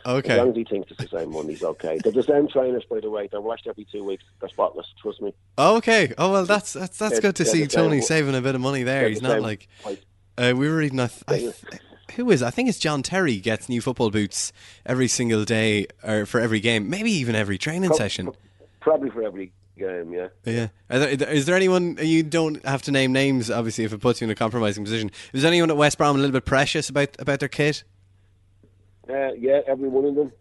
[0.05, 0.33] Okay.
[0.35, 1.99] As long as he thinks it's the same one, he's okay.
[2.03, 3.29] They're the same trainers, by the way.
[3.31, 4.25] They're washed every two weeks.
[4.41, 4.87] They're spotless.
[5.01, 5.33] Trust me.
[5.57, 6.13] Okay.
[6.19, 8.83] Oh well, that's that's that's They're- good to see Tony saving a bit of money
[8.83, 9.09] there.
[9.09, 9.69] He's the not like
[10.37, 11.01] uh, we were reading.
[11.01, 11.55] I th- I th-
[12.13, 12.43] who is?
[12.43, 14.53] I think it's John Terry gets new football boots
[14.85, 18.31] every single day or for every game, maybe even every training Pro- session.
[18.81, 20.29] Probably for every game, yeah.
[20.45, 20.69] Yeah.
[20.91, 23.51] Are there, is there anyone you don't have to name names?
[23.51, 26.17] Obviously, if it puts you in a compromising position, is there anyone at West Brom
[26.17, 27.85] a little bit precious about about their kit?
[29.09, 30.33] Uh, yeah, every one of them.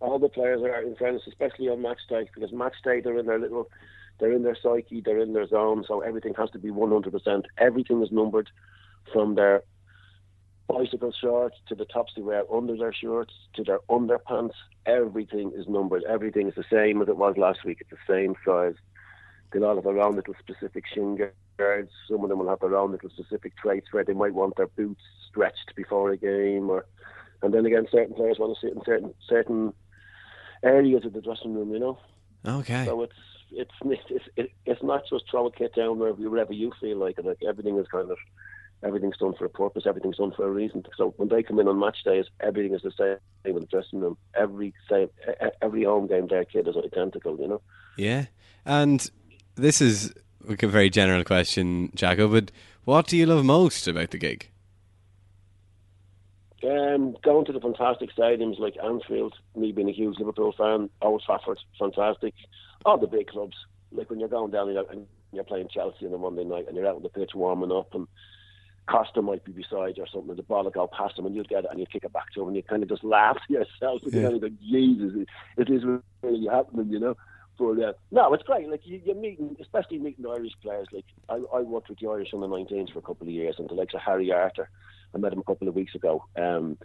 [0.00, 3.26] All the players are in fairness, especially on match day, because match day they're in
[3.26, 3.68] their little,
[4.18, 7.42] they're in their psyche, they're in their zone, so everything has to be 100%.
[7.58, 8.48] Everything is numbered
[9.12, 9.62] from their
[10.72, 14.54] bicycle shorts to the tops they wear under their shorts to their underpants.
[14.86, 16.04] Everything is numbered.
[16.04, 17.78] Everything is the same as it was last week.
[17.80, 18.74] It's the same size.
[19.52, 21.18] They'll all have their own little specific shin
[21.58, 21.90] guards.
[22.08, 24.68] Some of them will have their own little specific traits where they might want their
[24.68, 26.86] boots stretched before a game, or
[27.42, 29.72] and then again, certain players want to sit in certain certain
[30.62, 31.72] areas of the dressing room.
[31.72, 31.98] You know.
[32.46, 32.84] Okay.
[32.84, 33.12] So it's
[33.50, 37.18] it's it's it's, it's not just throw a kit down wherever, wherever you feel like
[37.18, 37.24] it.
[37.24, 38.18] Like everything is kind of
[38.82, 39.84] everything's done for a purpose.
[39.86, 40.84] Everything's done for a reason.
[40.96, 44.00] So when they come in on match days, everything is the same in the dressing
[44.00, 44.16] room.
[44.34, 45.08] Every same
[45.62, 47.38] every home game, their kit is identical.
[47.38, 47.62] You know.
[47.96, 48.26] Yeah.
[48.64, 49.10] And
[49.54, 50.12] this is
[50.48, 52.50] a very general question, Jacko, but
[52.84, 54.48] what do you love most about the gig?
[56.62, 61.22] Um, going to the fantastic stadiums like Anfield, me being a huge Liverpool fan, Old
[61.24, 62.34] Trafford, fantastic.
[62.84, 63.56] All the big clubs,
[63.92, 66.66] like when you're going down and you're, and you're playing Chelsea on a Monday night
[66.68, 68.06] and you're out on the pitch warming up and
[68.88, 71.34] Costa might be beside you or something, and the ball will go past him and
[71.34, 73.04] you'll get it and you kick it back to him and you kind of just
[73.04, 74.28] laugh to yourself and you Yeah.
[74.28, 75.84] of go, Jesus, it, is
[76.22, 77.16] really happening, you know.
[77.58, 78.68] But uh, no, it's great.
[78.68, 80.88] Like you, you're meeting, especially meeting Irish players.
[80.92, 83.68] Like I, I worked with the Irish under 19s for a couple of years, and
[83.68, 84.70] the likes of Harry Arter.
[85.14, 86.24] I met him a couple of weeks ago.
[86.36, 86.78] Um,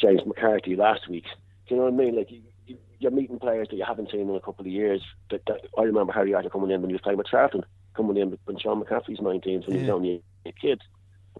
[0.00, 1.24] James McCarthy last week.
[1.68, 2.16] Do you know what I mean?
[2.16, 5.02] Like you, you- you're meeting players that you haven't seen in a couple of years.
[5.30, 7.62] That, that I remember Harry Arter coming in when he was playing with Charlton,
[7.94, 9.92] coming in when Sean McCaffrey's 19 when he was Yeah.
[9.92, 10.80] only a kid.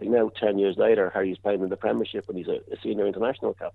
[0.03, 3.55] Now, 10 years later, Harry's playing in the Premiership and he's a, a senior international
[3.55, 3.75] cap.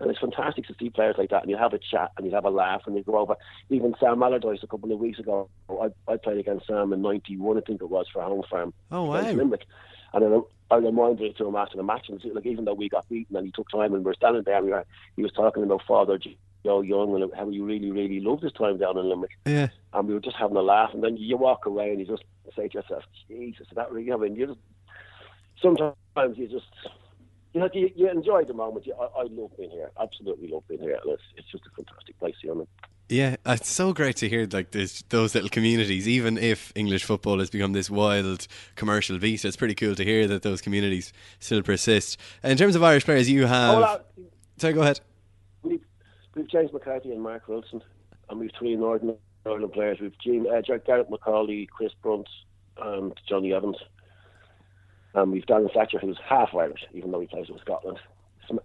[0.00, 2.32] And it's fantastic to see players like that, and you have a chat, and you
[2.32, 3.36] have a laugh, and you go over.
[3.68, 7.58] Even Sam Allardyce a couple of weeks ago, I, I played against Sam in '91,
[7.58, 8.72] I think it was, for Home Farm.
[8.90, 9.30] Oh, wow.
[9.30, 9.66] Limerick.
[10.14, 12.88] And then I reminded it to him after the match, and like even though we
[12.88, 15.22] got beaten, and he took time, and we were standing there, and we were, he
[15.22, 16.18] was talking about Father
[16.64, 19.32] Joe Young and how he really, really loved his time down in Limerick.
[19.44, 19.68] Yeah.
[19.92, 22.24] And we were just having a laugh, and then you walk away, and you just
[22.56, 24.60] say to yourself, "Jesus, is that really?" I mean, you just
[25.62, 25.94] sometimes
[26.36, 26.66] you just
[27.52, 28.86] you know you, you enjoy the moment.
[28.86, 29.90] You, I, I love being here.
[30.00, 30.98] Absolutely love being here.
[31.02, 32.68] And it's it's just a fantastic place, you know.
[33.08, 36.06] Yeah, it's so great to hear like this, those little communities.
[36.06, 38.46] Even if English football has become this wild
[38.76, 42.18] commercial beast, it's pretty cool to hear that those communities still persist.
[42.44, 43.74] In terms of Irish players, you have.
[43.74, 44.00] Oh, well,
[44.58, 45.00] Sorry, go ahead.
[45.64, 45.84] we've
[46.36, 47.82] we've James McCarthy and Mark Wilson,
[48.28, 49.98] and we've three Northern Ireland players.
[50.00, 52.28] We've Jim, uh, Gareth McAuley, Chris Brunt,
[52.76, 53.78] and Jonny Evans.
[55.14, 57.98] And we've Darren Fletcher, who's half Irish, even though he plays with Scotland.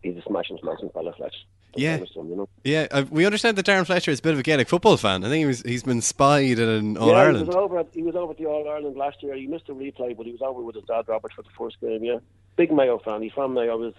[0.02, 1.38] He's a smashing, smashing fella, Fletcher.
[1.76, 1.98] Yeah.
[2.16, 2.50] You know.
[2.64, 5.24] Yeah, uh, we understand that Darren Fletcher is a bit of a Gaelic football fan.
[5.24, 7.40] I think he was he's been spied at an All yeah, Ireland.
[7.40, 7.80] He was over.
[7.80, 9.36] At, he was over at the All Ireland last year.
[9.36, 11.80] He missed a replay, but he was over with his dad Robert for the first
[11.82, 12.04] game.
[12.04, 12.20] Yeah,
[12.56, 13.22] big Mayo fan.
[13.22, 13.82] He's from Mayo.
[13.84, 13.94] His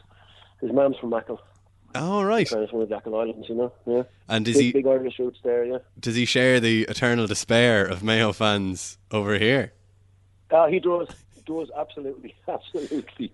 [0.61, 1.40] his mum's from Mackle.
[1.94, 2.48] Oh right.
[2.48, 3.72] Kind of one of the Achill Islands, you know.
[3.87, 4.02] Yeah.
[4.28, 5.64] And does big, he big Irish roots there?
[5.64, 5.78] Yeah.
[5.98, 9.72] does he share the eternal despair of Mayo fans over here?
[10.50, 11.09] Uh, he does.
[11.46, 13.30] Does absolutely, absolutely.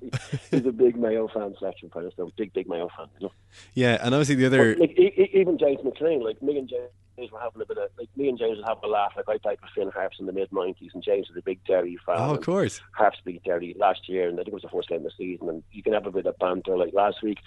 [0.51, 2.31] He's a big Mayo fan, Fletcher Palestine.
[2.37, 3.07] Big, big Mayo fan.
[3.19, 3.33] You know.
[3.75, 4.75] Yeah, and obviously the other.
[4.75, 7.89] But, like e- even James McClean, like me and James were having a bit of
[7.99, 9.13] like me and James would have a laugh.
[9.17, 11.65] Like I played with Finn Harps in the mid nineties, and James was a big
[11.65, 12.17] Derry fan.
[12.19, 12.81] oh, of course.
[12.95, 15.11] Harps beat Derry last year, and I think it was the first game of the
[15.17, 15.49] season.
[15.49, 16.77] And you can have a bit of banter.
[16.77, 17.39] Like last week,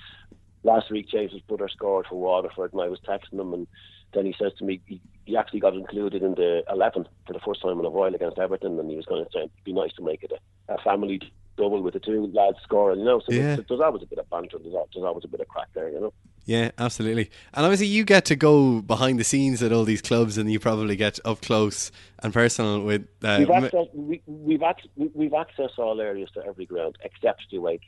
[0.64, 3.68] last week James's brother scored for Waterford, and I was texting him, and
[4.16, 7.40] then he says to me he, he actually got included in the eleven for the
[7.40, 9.74] first time in a while against Everton, and he was going to say it'd be
[9.74, 11.22] nice to make it a, a family
[11.58, 13.00] double with the two lads scoring.
[13.00, 13.56] You know, so Yeah.
[13.56, 14.58] there's, there's always a bit of banter.
[14.60, 15.90] There's, there's always a bit of crack there.
[15.90, 16.14] You know.
[16.46, 17.32] Yeah, absolutely.
[17.56, 20.60] And obviously, you get to go behind the scenes at all these clubs, and you
[20.60, 23.08] probably get up close and personal with.
[23.24, 27.44] Uh, we've access we, we've ac- we- we've access all areas to every ground except
[27.50, 27.80] the away,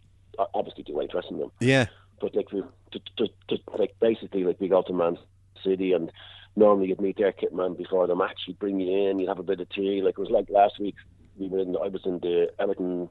[0.55, 1.51] obviously the away dressing room.
[1.59, 1.85] yeah,
[2.19, 2.63] But like we,
[2.93, 5.17] to, to, to, like basically like we go to Man
[5.63, 6.11] City and
[6.57, 8.41] normally you'd meet their kit man before the match.
[8.45, 10.01] He'd bring you in, you'd have a bit of tea.
[10.01, 10.95] Like it was like last week.
[11.37, 11.75] We were in.
[11.77, 13.09] I was in the Everton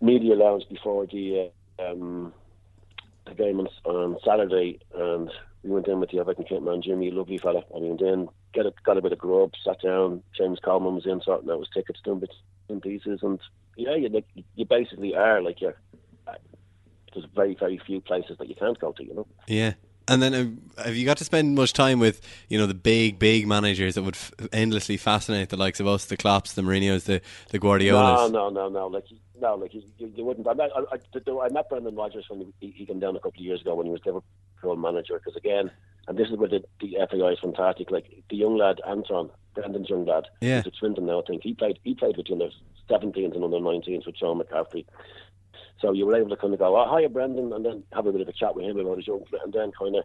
[0.00, 2.32] media lounge before the uh, um,
[3.26, 5.30] the game on, on Saturday, and
[5.62, 7.62] we went in with the Everton kit man, Jimmy, lovely fella.
[7.74, 10.22] We went in, get a, got a bit of grub, sat down.
[10.36, 12.36] James Coleman was in, sorting out his tickets, done bits
[12.68, 13.40] and pieces, and
[13.76, 15.80] yeah, you like you basically are like you're.
[17.14, 19.26] There's very very few places that you can't go to, you know.
[19.46, 19.72] Yeah.
[20.08, 20.34] And then,
[20.78, 23.94] uh, have you got to spend much time with you know the big, big managers
[23.94, 27.58] that would f- endlessly fascinate the likes of us, the Klopps, the Mourinho's, the the
[27.58, 28.30] Guardiolas?
[28.30, 28.86] No, no, no, no.
[28.86, 29.04] Like
[29.40, 30.48] no, like you, you, you wouldn't.
[30.48, 33.38] I met, I, I, I met Brendan Rodgers when he, he came down a couple
[33.40, 35.18] of years ago when he was Liverpool manager.
[35.18, 35.70] Because again,
[36.08, 37.90] and this is where the, the FAI is fantastic.
[37.90, 40.58] Like the young lad Anton, Brendan's young lad, Yeah.
[40.58, 41.20] he's at Swindon now.
[41.20, 41.78] I think he played.
[41.84, 42.48] He played with the under
[42.90, 44.86] 17s and under 19s with Sean McCaffrey.
[45.80, 48.12] So you were able to kind of go, oh, hiya, Brendan, and then have a
[48.12, 50.04] bit of a chat with him about his young, and then kind of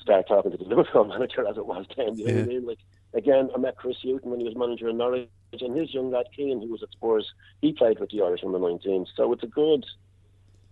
[0.00, 2.18] start talking to the Liverpool manager as it was then.
[2.18, 2.66] You know what I mean?
[2.66, 2.78] Like
[3.14, 5.28] again, I met Chris Hughton when he was manager in Norwich,
[5.60, 8.58] and his young lad Keane, who was at Spurs, he played with the Irish under
[8.58, 9.08] 19s.
[9.16, 9.84] So it's a good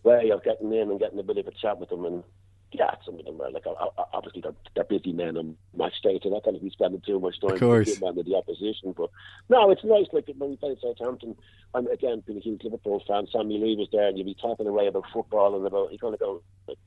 [0.03, 2.05] way of getting in and getting a bit of a chat with them.
[2.05, 2.25] And
[2.73, 3.65] yeah, some of them are like
[4.13, 7.19] obviously they're, they're busy men on match so they're not going to be spending too
[7.19, 8.95] much time with the man the opposition.
[8.97, 9.11] But
[9.49, 10.07] no, it's nice.
[10.13, 11.37] Like when we played Southampton,
[11.75, 13.27] I'm again being a huge Liverpool fan.
[13.33, 16.15] Sammy Lee was there, and you'd be talking away about football and about you kind
[16.15, 16.79] of go, like,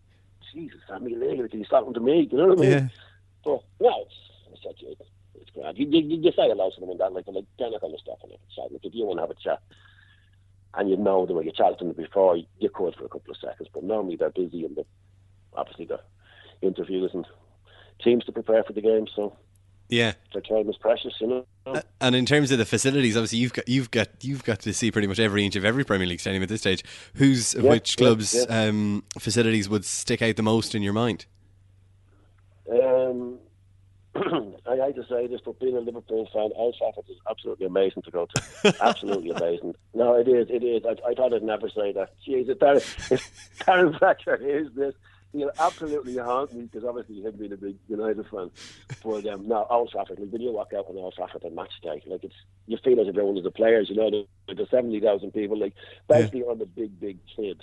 [0.54, 2.30] Jesus, Sammy Lee, like, he's talking to me.
[2.32, 2.72] You know what I mean?
[2.72, 2.88] Yeah.
[3.44, 4.16] But no, it's
[4.54, 4.92] it's such a,
[5.40, 5.78] it's grand.
[5.78, 8.02] You, you, you say hello to them and that, like, like they're not going to
[8.02, 8.72] stop and a chat.
[8.72, 9.62] Like if you want to have a chat,
[10.76, 13.32] and you know the way you chatted to them before, you could for a couple
[13.32, 13.70] of seconds.
[13.74, 14.86] But normally they're busy and the
[15.56, 16.00] obviously the
[16.62, 17.26] interviews and
[18.04, 19.36] teams to prepare for the game, so
[19.90, 20.14] Yeah.
[20.34, 21.46] their time is precious, you know.
[22.02, 24.92] And in terms of the facilities, obviously you've got you've got you've got to see
[24.92, 26.84] pretty much every inch of every Premier League stadium at this stage.
[27.16, 28.66] Whose Yeah, which clubs yeah.
[28.68, 31.26] Um, facilities would stick out the most in your mind?
[32.72, 33.40] Um,
[34.16, 38.04] I hate to say this, but being a Liverpool fan, Old Trafford is absolutely amazing
[38.04, 38.76] to go to.
[38.82, 39.76] absolutely amazing.
[39.94, 40.48] No, it is.
[40.50, 40.84] It is.
[40.86, 42.10] I, I thought I'd never say that.
[42.28, 44.94] Jeez, if Darren, if Darren Fletcher hears this,
[45.34, 48.50] he'll absolutely haunt me because obviously him been a big United fan.
[49.04, 50.20] But um, no, Old Trafford.
[50.20, 52.36] Like when you walk out on Old Trafford on match day, like it's
[52.68, 53.90] you feel as if you're one of the players.
[53.90, 54.10] You know,
[54.48, 55.74] the, the seventy thousand people, like
[56.08, 57.60] basically on the big, big kid.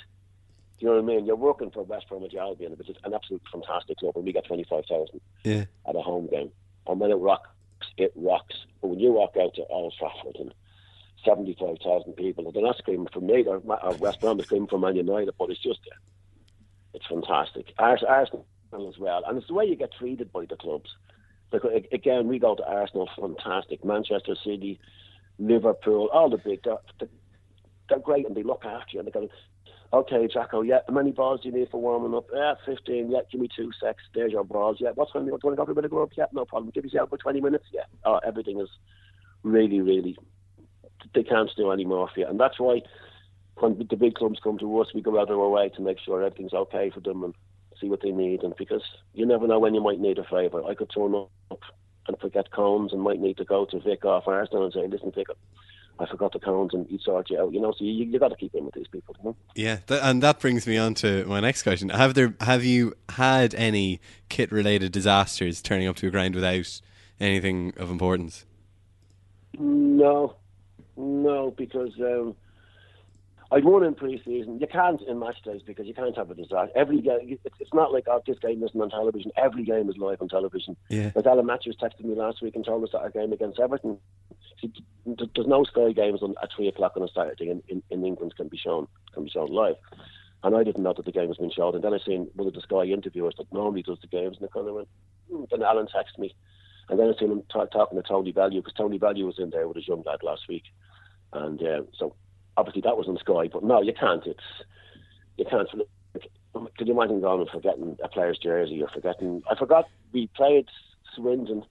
[0.78, 1.26] Do you know what I mean?
[1.26, 4.44] You're working for West Bromwich Albion, which is an absolute fantastic club, and we get
[4.46, 5.64] twenty five thousand Yeah.
[5.88, 6.50] at a home game.
[6.86, 7.48] And when it rocks,
[7.96, 8.54] it rocks.
[8.80, 10.52] But when you walk out to Old Trafford and
[11.24, 14.96] 75,000 people, they're not screaming for me, or, or West Brom is screaming for Man
[14.96, 15.80] United, but it's just,
[16.94, 17.72] it's fantastic.
[17.78, 19.22] Ars- Arsenal as well.
[19.26, 20.90] And it's the way you get treated by the clubs.
[21.52, 23.84] A- again, we go to Arsenal, fantastic.
[23.84, 24.78] Manchester City,
[25.38, 26.78] Liverpool, all the big, they're,
[27.88, 29.00] they're great and they look after you.
[29.00, 29.28] And they go,
[29.92, 32.26] okay, Jacko, yeah, how many balls do you need for warming up?
[32.32, 34.02] Yeah, 15, yeah, give me two secs.
[34.14, 34.78] There's your balls.
[34.80, 36.10] Yeah, what time do you want to go for a of grub?
[36.16, 36.70] Yeah, no problem.
[36.74, 37.64] Give yourself for 20 minutes.
[37.72, 38.68] Yeah, oh, everything is
[39.42, 40.16] really, really,
[41.14, 42.26] they can't do any more for you.
[42.26, 42.82] And that's why
[43.60, 45.98] when the big clubs come to us, we go out of our way to make
[46.00, 47.34] sure everything's okay for them and
[47.80, 48.42] see what they need.
[48.42, 48.82] And because
[49.14, 50.64] you never know when you might need a favour.
[50.64, 51.30] I could turn up
[52.06, 55.12] and forget cones and might need to go to Vic off Arsenal and say, listen,
[55.14, 55.28] Vic,
[55.98, 57.52] I forgot the cones and he'd sort you out.
[57.52, 59.14] You know, so you, you got to keep in with these people.
[59.18, 59.36] You know?
[59.54, 61.90] Yeah, th- and that brings me on to my next question.
[61.90, 66.80] Have there have you had any kit related disasters turning up to a ground without
[67.20, 68.46] anything of importance?
[69.58, 70.36] No,
[70.96, 72.34] no, because um,
[73.52, 74.60] I'd won in pre-season.
[74.60, 76.70] You can't in match days because you can't have a disaster.
[76.76, 79.32] Every game, it's, not like oh, this game isn't on television.
[79.36, 80.76] Every game is live on television.
[80.88, 81.10] Yeah.
[81.16, 83.98] Like Alan Matthews texted me last week and told us that our game against Everton,
[84.60, 84.72] see,
[85.04, 88.04] th- there's no Sky games on, at three o'clock on a Saturday in, in, in
[88.04, 89.76] England can be shown can be shown live.
[90.44, 91.74] And I didn't know that the game was being shown.
[91.74, 94.48] And then I seen one of the Sky interviewers that normally does the games, and
[94.48, 94.88] I kind of went.
[95.30, 95.44] Hmm.
[95.50, 96.36] Then Alan texted me,
[96.88, 99.50] and then I seen him ta talking to Tony Value because Tony Value was in
[99.50, 100.64] there with his young lad last week,
[101.32, 102.14] and uh, so
[102.56, 103.48] obviously that was on Sky.
[103.52, 104.24] But no, you can't.
[104.26, 104.40] It's
[105.36, 105.68] you can't.
[106.76, 109.42] Could you imagine going and forgetting a player's jersey or forgetting?
[109.50, 110.66] I forgot we played
[111.14, 111.64] Swindon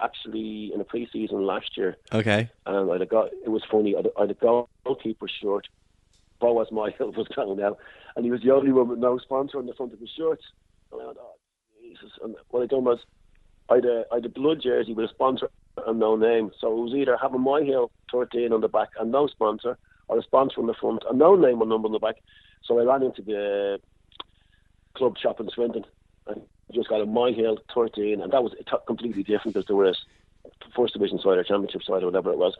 [0.00, 2.48] actually in a pre-season last year, Okay.
[2.66, 3.30] and I'd have got.
[3.44, 3.94] It was funny.
[3.96, 4.38] I'd, I'd have
[4.84, 5.66] goalkeeper shirt.
[6.40, 7.78] Boaz Myhill was going out,
[8.16, 10.40] and he was the only one with no sponsor on the front of his shirt.
[10.92, 11.34] And I went, oh,
[11.82, 12.10] Jesus.
[12.22, 13.00] And what I done was,
[13.68, 15.50] I'd a, I'd a blood jersey with a sponsor
[15.86, 16.50] and no name.
[16.60, 19.76] So it was either having Myhill 13 on the back and no sponsor,
[20.10, 22.16] or a sponsor on the front and no name or number on the back.
[22.64, 23.78] So I ran into the
[24.96, 25.84] club shop in Swindon
[26.26, 26.42] and
[26.74, 28.52] just got a Myhill 13, and that was
[28.86, 29.98] completely different because there was
[30.74, 32.56] first division side or championship side or whatever it was,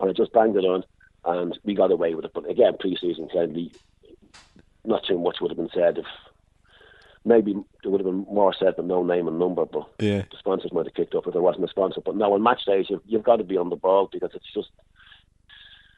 [0.00, 0.82] and I just banged it on,
[1.26, 2.32] and we got away with it.
[2.34, 3.74] But again, pre-season friendly,
[4.84, 6.06] not too much would have been said if
[7.24, 7.52] maybe
[7.82, 9.64] there would have been more said but no name and number.
[9.66, 10.22] But Yeah.
[10.30, 12.00] the sponsors might have kicked up if there wasn't a sponsor.
[12.04, 14.52] But now on match days, you've, you've got to be on the ball because it's
[14.54, 14.68] just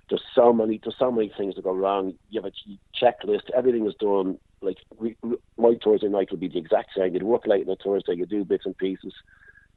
[0.08, 2.14] there's so many there's so many things that go wrong.
[2.30, 3.50] You have a checklist.
[3.56, 4.38] Everything is done.
[4.60, 5.16] Like we,
[5.58, 7.14] my Thursday night would be the exact same.
[7.14, 9.12] You'd work late on a Thursday, you do bits and pieces,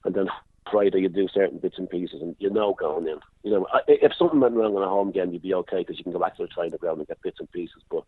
[0.06, 0.28] and then
[0.72, 3.20] Friday you do certain bits and pieces, and you know going in.
[3.44, 6.04] You know, if something went wrong on a home game, you'd be okay because you
[6.04, 7.82] can go back to the training ground and get bits and pieces.
[7.90, 8.04] But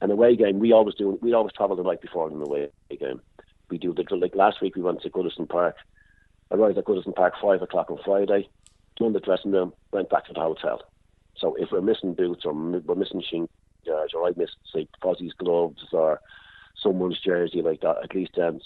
[0.00, 1.18] an away game, we always do.
[1.20, 3.20] We always travel the night before an away game.
[3.68, 5.76] We do the like last week we went to Goodison Park.
[6.50, 8.48] Arrived at Goodison Park five o'clock on Friday.
[8.96, 10.82] Done the dressing room, went back to the hotel.
[11.40, 13.48] So if we're missing boots or we're missing shin
[13.86, 16.20] guards or I missed say Fozzie's gloves or
[16.80, 18.60] someone's jersey like that, at least then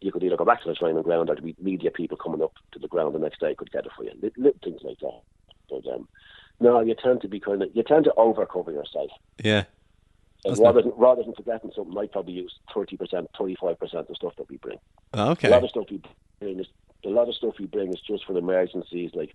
[0.00, 2.42] you could either go back to the training ground or there'd be media people coming
[2.42, 4.12] up to the ground the next day could get it for you.
[4.20, 5.20] Little, little things like that.
[5.68, 6.08] But um,
[6.60, 9.10] no, you tend to be kind of you tend to overcover yourself.
[9.42, 9.64] Yeah.
[10.46, 14.10] And rather, than, rather than forgetting something, I probably use thirty percent, thirty five percent
[14.10, 14.78] of stuff that we bring.
[15.14, 15.48] Okay.
[15.48, 16.02] A lot of stuff we
[16.38, 16.66] bring is
[17.04, 19.34] a lot of stuff we bring is just for emergencies, like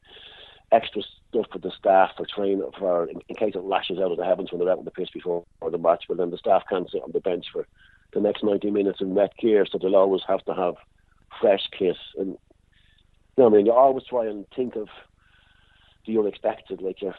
[0.72, 4.18] extra stuff for the staff for training for in, in case it lashes out of
[4.18, 6.06] the heavens when they're out on the pitch before or the match.
[6.08, 7.68] But then the staff can't sit on the bench for
[8.14, 10.76] the next ninety minutes in wet gear, so they'll always have to have
[11.40, 11.98] fresh kit.
[12.18, 12.38] And you
[13.38, 14.90] know, I mean, you always try and think of
[16.06, 16.82] the unexpected.
[16.82, 17.14] Like you,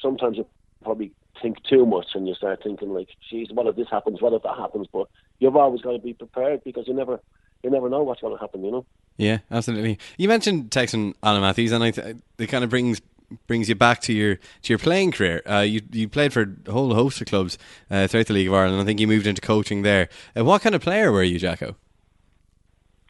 [0.00, 0.46] sometimes you
[0.82, 4.20] probably think too much and you start thinking like, geez, what if this happens?
[4.20, 4.86] What if that happens?
[4.92, 7.20] But you've always got to be prepared because you never,
[7.62, 8.64] you never know what's going to happen.
[8.64, 8.86] You know.
[9.16, 9.98] Yeah, absolutely.
[10.16, 13.00] You mentioned texting Alan Matthews, and I th- it kind of brings
[13.46, 15.42] brings you back to your to your playing career.
[15.48, 17.58] Uh, you you played for a whole host of clubs
[17.90, 18.80] uh, throughout the League of Ireland.
[18.80, 20.08] I think you moved into coaching there.
[20.36, 21.76] Uh, what kind of player were you, Jacko?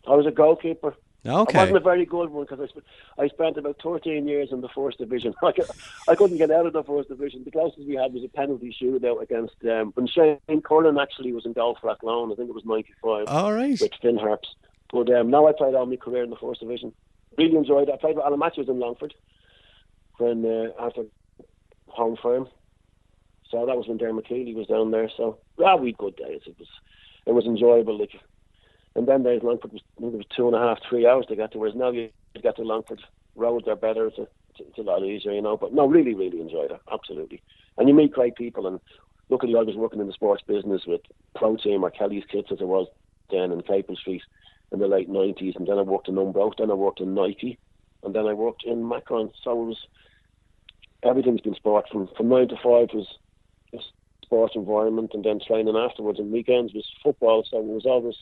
[0.07, 0.95] I was a goalkeeper.
[1.29, 1.59] Okay.
[1.59, 2.87] I wasn't a very good one because I, sp-
[3.19, 5.35] I spent about 13 years in the first division.
[5.43, 5.65] I, cou-
[6.09, 7.45] I couldn't get out of the first division.
[7.45, 11.47] The closest we had was a penalty shootout against um, when Shane Cullen actually was
[11.47, 12.33] in goal for Athlone.
[12.33, 13.27] I think it was 95.
[13.29, 13.81] All right.
[13.81, 14.55] With Finn Harps.
[14.93, 16.93] But um, now I played all my career in the first division.
[17.37, 17.93] Really enjoyed it.
[17.95, 19.15] I played with Alan Matthews in Longford
[20.19, 21.05] when uh, after
[21.89, 22.49] Home Farm.
[23.51, 25.11] So that was when Dermot Keely was down there.
[25.17, 26.41] So yeah, we had good days.
[26.47, 26.69] It was
[27.27, 27.99] it was enjoyable.
[27.99, 28.13] Like
[28.99, 31.53] and then days Longford was it was two and a half, three hours to get
[31.53, 31.59] to.
[31.59, 32.11] Whereas now you
[32.43, 33.01] get to Longford,
[33.37, 34.09] roads are better.
[34.09, 34.27] It's a,
[34.59, 35.57] it's a lot easier, you know.
[35.57, 36.81] But no, really, really enjoyed it.
[36.93, 37.41] Absolutely.
[37.77, 38.67] And you meet great people.
[38.67, 38.81] And
[39.29, 41.01] luckily, I was working in the sports business with
[41.37, 42.89] Pro Team or Kelly's Kits as it was
[43.31, 44.23] then in Capel Street
[44.73, 45.55] in the late nineties.
[45.55, 46.53] And then I worked in Umbro.
[46.59, 47.57] Then I worked in Nike,
[48.03, 49.31] and then I worked in Macron.
[49.45, 49.87] So it was
[51.05, 53.07] everything's been sport from from nine to five was
[53.73, 53.79] a
[54.25, 56.19] sports environment, and then training afterwards.
[56.19, 57.45] And weekends was football.
[57.49, 58.17] So it was always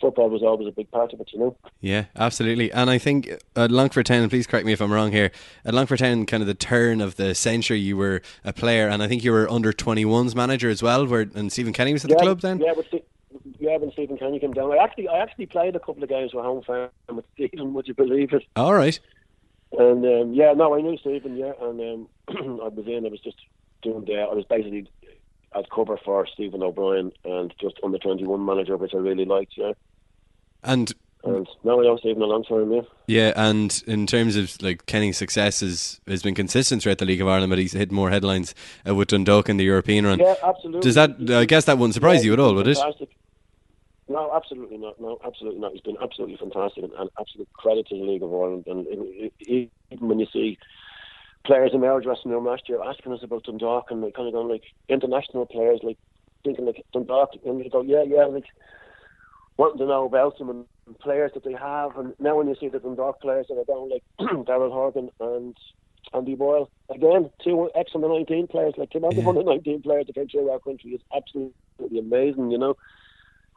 [0.00, 1.56] football was always a big part of it, you know.
[1.80, 2.72] Yeah, absolutely.
[2.72, 5.30] And I think at Longford Town, please correct me if I'm wrong here,
[5.64, 9.02] at Longford Town, kind of the turn of the century, you were a player, and
[9.02, 12.10] I think you were under 21s manager as well, where and Stephen Kenny was at
[12.10, 12.58] yeah, the club then?
[12.60, 13.04] Yeah, but Ste-
[13.58, 16.34] yeah, when Stephen Kenny came down, I actually I actually played a couple of games
[16.34, 17.74] with home farm with Stephen.
[17.74, 18.42] Would you believe it?
[18.56, 18.98] All right.
[19.72, 21.36] And um, yeah, no, I knew Stephen.
[21.36, 22.08] Yeah, and um,
[22.62, 23.06] I was in.
[23.06, 23.36] I was just
[23.82, 24.16] doing the.
[24.16, 24.88] I was basically
[25.54, 29.52] at cover for Stephen O'Brien and just under twenty one manager, which I really liked.
[29.56, 29.72] Yeah.
[30.62, 30.92] And
[31.22, 32.72] And now I know Stephen a long time.
[32.72, 32.80] Yeah.
[33.06, 37.20] yeah, and in terms of like Kenny's success has has been consistent throughout the League
[37.20, 38.54] of Ireland, but he's hit more headlines
[38.88, 40.18] uh, with Dundalk in the European run.
[40.18, 40.80] Yeah, absolutely.
[40.80, 41.16] Does that?
[41.30, 42.78] I guess that wouldn't surprise Yeah, you at all, would it?
[44.08, 45.00] No, absolutely not.
[45.00, 45.72] No, absolutely not.
[45.72, 48.64] He's been absolutely fantastic and, and absolute credit to the League of Ireland.
[48.66, 50.58] And it, it, even when you see
[51.44, 54.34] players in our dressing room last year asking us about Dundalk and they kind of
[54.34, 55.96] going like international players, like
[56.44, 58.46] thinking like Dundalk, and you go, yeah, yeah, like
[59.60, 61.94] wanting to know about them and, and players that they have.
[61.98, 64.02] And now when you see the Dundalk players that are down, like
[64.46, 65.54] Daryl Horgan and
[66.14, 70.06] Andy Boyle, again, two ex under 19 players, like the amount of under 19 players
[70.06, 72.74] that came through our country is absolutely amazing, you know.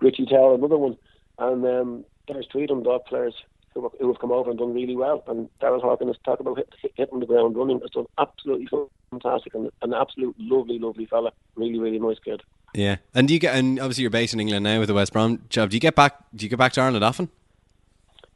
[0.01, 0.97] Richie Towell, another one.
[1.39, 3.35] And um, there's three Dundalk players
[3.73, 5.23] who, who have come over and done really well.
[5.27, 7.79] And Horgan has talked about hit, hit, hitting the ground running.
[7.83, 8.67] It's done absolutely
[9.11, 11.31] fantastic and an absolute lovely, lovely fella.
[11.55, 12.41] Really, really nice kid.
[12.73, 15.13] Yeah, and do you get and obviously you're based in England now with the West
[15.13, 15.69] Brom job.
[15.69, 16.15] Do you get back?
[16.35, 17.29] Do you get back to Ireland often?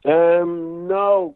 [0.06, 1.36] Um, no,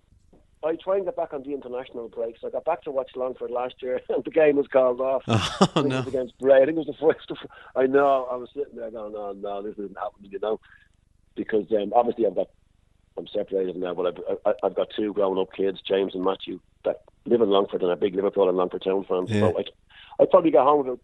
[0.64, 2.42] I try and get back on the international breaks.
[2.46, 5.24] I got back to watch Longford last year, and the game was called off.
[5.28, 5.82] Oh, no.
[5.82, 6.62] It was against Bray.
[6.62, 7.32] I think it was the first.
[7.76, 8.28] I know.
[8.32, 10.60] I was sitting there going, "No, no, this isn't happening," you know,
[11.36, 12.50] because um, obviously I've got
[13.18, 16.98] I'm separated now, but I've I, I've got two grown-up kids, James and Matthew, that
[17.26, 19.30] live in Longford and are big Liverpool and Longford Town fans.
[19.30, 19.42] Yeah.
[19.42, 21.00] So I I probably get home about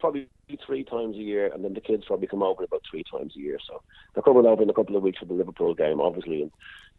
[0.00, 0.28] probably
[0.66, 3.40] three times a year, and then the kids probably come over about three times a
[3.40, 3.58] year.
[3.66, 3.80] So
[4.14, 6.50] they're coming over in a couple of weeks for the Liverpool game, obviously, and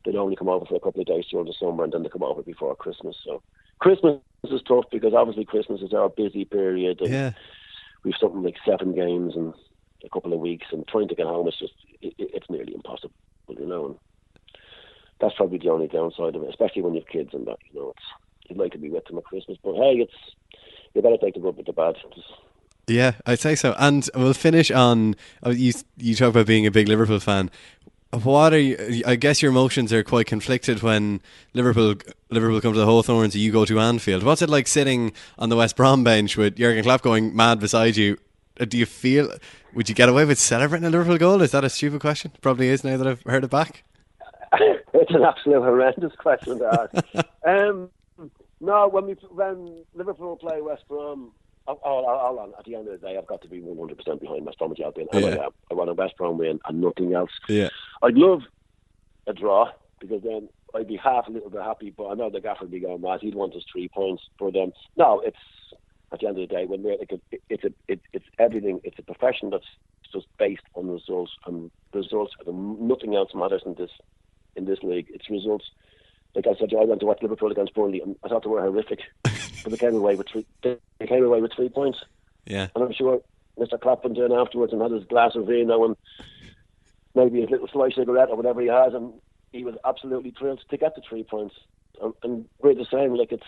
[0.05, 2.09] they'd only come over for a couple of days during the summer, and then they
[2.09, 3.15] come over before Christmas.
[3.23, 3.41] So
[3.79, 7.01] Christmas is tough because obviously Christmas is our busy period.
[7.01, 7.31] And Yeah.
[8.03, 9.53] we've something like seven games in
[10.03, 13.13] a couple of weeks, and trying to get home is just it- it's nearly impossible,
[13.49, 13.85] you know.
[13.85, 13.97] And
[15.24, 17.57] that's probably the only downside of it, especially when you've kids and that.
[17.71, 20.13] You know, it's you'd like to be with them at Christmas, but hey, it's
[20.93, 21.95] you to take the good with the bad.
[22.13, 22.28] Just,
[22.88, 23.74] Yeah, I'd say so.
[23.80, 25.74] And we'll finish on oh, you.
[25.97, 27.49] You talk about being a big Liverpool fan.
[28.11, 29.01] What are you?
[29.07, 31.21] I guess your emotions are quite conflicted when
[31.53, 31.95] Liverpool
[32.30, 34.24] Liverpool come to the Hawthorns and you go to Anfield.
[34.24, 37.95] What's it like sitting on the West Brom bench with Jurgen Klopp going mad beside
[37.95, 38.17] you?
[38.59, 39.34] Uh, Do you feel?
[39.74, 41.41] Would you get away with celebrating a Liverpool goal?
[41.41, 42.34] Is that a stupid question?
[42.41, 43.84] Probably is now that I've heard it back.
[44.93, 47.27] it's an absolute horrendous question to ask.
[47.47, 47.89] um,
[48.61, 51.33] no, when we when Liverpool play West Brom,
[51.67, 52.53] oh, hold on.
[52.57, 54.59] At the end of the day, I've got to be one hundred percent behind West
[54.59, 55.07] Bromwich Albion.
[55.11, 55.45] And I Yeah.
[55.45, 55.51] am.
[55.71, 57.31] I want a West Brom win and nothing else.
[57.49, 57.69] Yeah.
[58.01, 58.41] I'd love
[59.27, 61.93] a draw because then I'd be half a little bit happy.
[61.95, 63.19] But I know the gaffer would be going mad.
[63.21, 64.71] He'd want us three points for them.
[64.97, 65.37] No, it's
[66.11, 68.79] at the end of the day when we're like a, it's a it, it's everything.
[68.83, 69.65] It's a profession that's
[70.13, 72.33] just based on results and results.
[72.45, 73.89] Nothing else matters in this
[74.55, 75.07] in this league.
[75.13, 75.65] It's results.
[76.35, 78.61] Like I said, I went to watch Liverpool against Burnley, and I thought they were
[78.61, 80.45] horrific, but they came away with three.
[80.63, 80.77] They
[81.07, 81.99] came away with three points.
[82.45, 82.67] Yeah.
[82.75, 83.21] And I'm sure
[83.59, 83.79] Mr.
[83.79, 85.95] Klopp went in afterwards and had his glass of vino and
[87.15, 89.13] maybe his little slice cigarette or whatever he has, and
[89.51, 91.55] he was absolutely thrilled to get the three points.
[92.01, 93.13] And, and we're the same.
[93.13, 93.43] Like it's,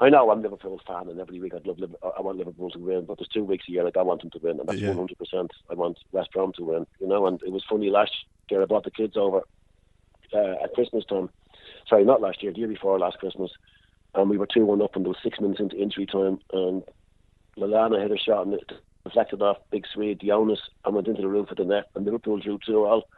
[0.00, 1.78] I know I'm a Liverpool fan, and every week I'd love
[2.16, 4.30] I want Liverpool to win, but there's two weeks a year like I want them
[4.30, 4.88] to win, and that's Yeah.
[4.88, 5.18] 100.
[5.18, 6.86] percent I want West Brom to win.
[7.00, 8.12] You know, and it was funny last
[8.50, 8.62] year.
[8.62, 9.42] I brought the kids over
[10.34, 11.30] uh, at Christmas time.
[11.88, 13.50] Sorry, not last year, the year before last Christmas,
[14.14, 16.82] and we were two one up, and there was six minutes into injury time, and
[17.56, 18.72] Lallana hit a shot and it
[19.04, 22.38] deflected off Big Swede, Jonas, and went into the roof of the net, and Liverpool
[22.38, 23.08] drew two all.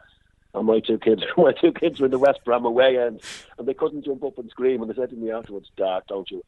[0.53, 3.21] And my two kids, my two kids were in the West Brom away end,
[3.57, 4.81] and they couldn't jump up and scream.
[4.81, 6.43] And they said to me afterwards, "Dad, don't you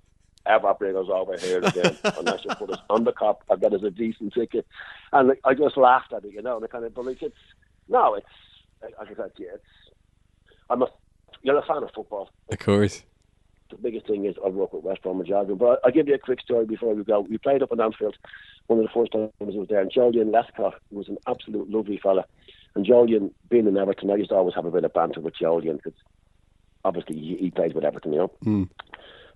[0.45, 3.73] ever bring us over here again unless you put us on the Kop and get
[3.73, 4.65] us a decent ticket."
[5.11, 6.55] And like, I just laughed at it, you know.
[6.55, 7.35] And I kind of, but like it's
[7.89, 8.27] no, it's
[8.81, 9.63] like I said, yeah, it's.
[10.69, 10.87] I'm a,
[11.43, 13.03] you're a fan of football Of course.
[13.69, 15.57] the biggest thing is I work with West Bromwich Albion.
[15.57, 17.21] But I'll give you a quick story before we go.
[17.21, 18.17] We played up in Anfield
[18.67, 21.97] one of the first times I was there, and Joleon Lescott was an absolute lovely
[21.97, 22.25] fella.
[22.75, 25.35] And Joleon, being in Everton, I used to always have a bit of banter with
[25.35, 25.97] Joleon because
[26.83, 28.31] obviously he, he played with Everton, you know.
[28.45, 28.69] Mm.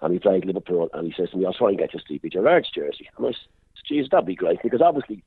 [0.02, 2.30] And he played Liverpool, and he says to me, I'll try and get you Stevie
[2.30, 3.10] Gerrard's jersey.
[3.18, 3.40] And I said,
[3.88, 5.24] geez, that'd be great, because obviously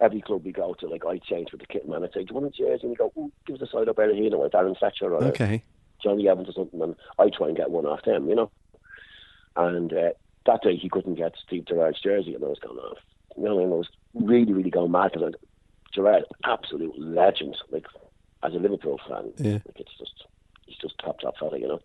[0.00, 2.34] every club we go to, like I change with the kit man, I'd say, do
[2.34, 2.82] you want a jersey?
[2.82, 3.98] And he'd go, Ooh, give us a side up
[4.30, 5.62] know, with Darren Fletcher or Okay.
[6.02, 8.50] Jonny Evans or something, and I try and get one off them, you know.
[9.56, 10.10] And uh,
[10.44, 12.98] that day he couldn't get Steve Gerrard's jersey, and I was going off.
[13.36, 15.34] You know, and I was really, really going mad because
[15.94, 17.86] Gerrard, absolute legend, like
[18.42, 19.52] as a Liverpool fan, Yeah.
[19.66, 20.24] like it's just
[20.66, 21.80] he's just top top fella, you know.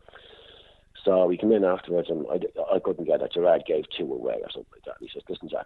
[1.04, 3.34] So we came in afterwards, and I, I couldn't get it.
[3.34, 4.96] Gerrard gave two away or something like that.
[5.00, 5.66] And he says, "Listen, Jack,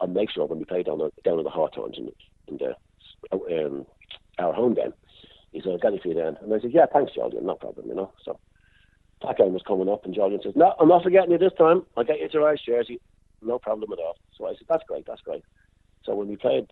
[0.00, 2.10] I'll make sure when we play down the, down at the Hawthorns in,
[2.48, 2.74] in the
[3.32, 3.86] um,
[4.38, 4.92] our home game."
[5.52, 7.54] He said, "I'll get it for you then." And I said, "Yeah, thanks, Joleon, no
[7.54, 8.38] problem, you know." So
[9.22, 11.86] that game was coming up, and Joleon says, "No, I'm not forgetting you this time.
[11.96, 13.00] I'll get you Gerrard's jersey,
[13.40, 15.42] no problem at all." So I said, "That's great, that's great."
[16.04, 16.66] So when we played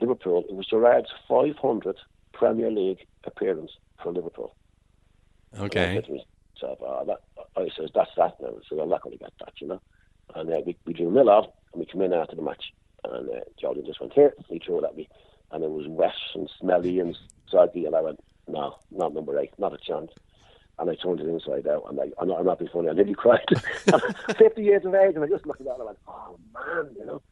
[0.00, 1.94] Liverpool, it was Gerrard's 500th
[2.34, 3.72] Premier League appearance
[4.02, 4.54] for Liverpool.
[5.52, 6.02] And Okay.
[6.60, 7.16] To myself, oh,
[7.56, 8.54] I says, that's that now.
[8.68, 9.80] So I'm not going to get that, you know.
[10.34, 12.72] And uh, we, we drew nil off, and we came in after the match.
[13.04, 15.08] And uh, Jordan just went, here, he threw it at me.
[15.52, 17.16] And it was wet and smelly and
[17.50, 17.86] soggy.
[17.86, 20.12] And I went, no, not number eight, not a chance.
[20.78, 22.92] And I turned it inside out, and I, I'm, not, I'm not being funny, I
[22.92, 23.44] nearly cried.
[24.38, 26.96] 50 years of age, and I just looked at that and I went, oh, man,
[26.98, 27.22] you know.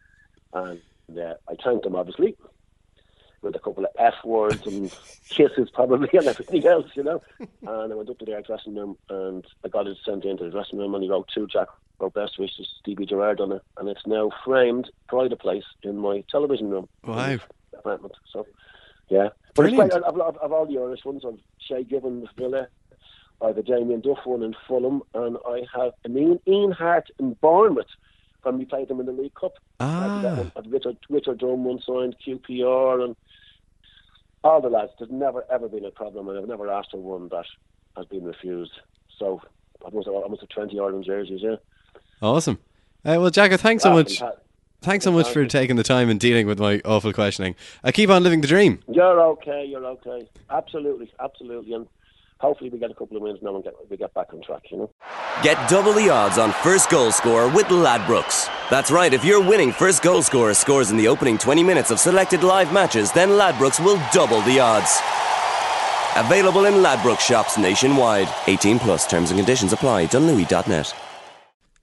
[0.53, 2.37] And uh, I thanked him, obviously,
[3.43, 4.95] with a couple of F words and
[5.29, 7.23] kisses probably and everything else, you know.
[7.67, 10.51] And I went up to their dressing room and I got it sent into the
[10.51, 11.69] dressing room and he wrote two Jack
[12.01, 15.99] wrote best wishes Stevie Gerrard on it and it's now framed pride of place in
[15.99, 16.89] my television room.
[17.05, 17.39] Wow.
[17.75, 18.15] Apartment.
[18.33, 18.47] So
[19.09, 19.29] yeah.
[19.55, 19.91] But it's Brilliant.
[19.93, 20.05] great.
[20.05, 21.23] I've, I've, I've all the Irish ones.
[21.27, 22.69] I've Shay with Villa.
[23.41, 27.11] I have a Damien Duff one in Fulham and I have an Ian, Ian Harte
[27.19, 27.87] in Bournemouth
[28.43, 29.55] when we played them in the League Cup.
[29.81, 30.51] Ah.
[30.67, 33.17] Richard, Richard Dunne one signed, QPR, and
[34.45, 34.93] all the lads.
[34.99, 37.45] There's never ever been a problem, and I've never asked for one that
[37.97, 38.73] has been refused.
[39.19, 39.41] So
[39.87, 41.57] I must have, I must have 20 Ireland jerseys, yeah.
[42.23, 42.59] Awesome.
[43.05, 44.23] Uh, well, Jacko, thanks so Ah, much.
[44.81, 47.57] Thanks so much for taking the time and dealing with my awful questioning.
[47.83, 48.79] I keep on living the dream.
[48.89, 50.29] You're okay, you're okay.
[50.51, 51.75] Absolutely, absolutely.
[51.75, 51.89] And
[52.39, 54.63] hopefully we get a couple of wins now and get, we get back on track,
[54.71, 54.91] you know.
[55.43, 58.49] Get double the odds on first goal scorer with Ladbrokes.
[58.71, 62.01] That's right, if your winning first goal scorer scores in the opening 20 minutes of
[62.01, 64.99] selected live matches, then Ladbrokes will double the odds.
[66.17, 68.29] Available in Ladbrokes shops nationwide.
[68.49, 70.07] 18 plus terms and conditions apply.
[70.07, 70.93] Dunlewy.net.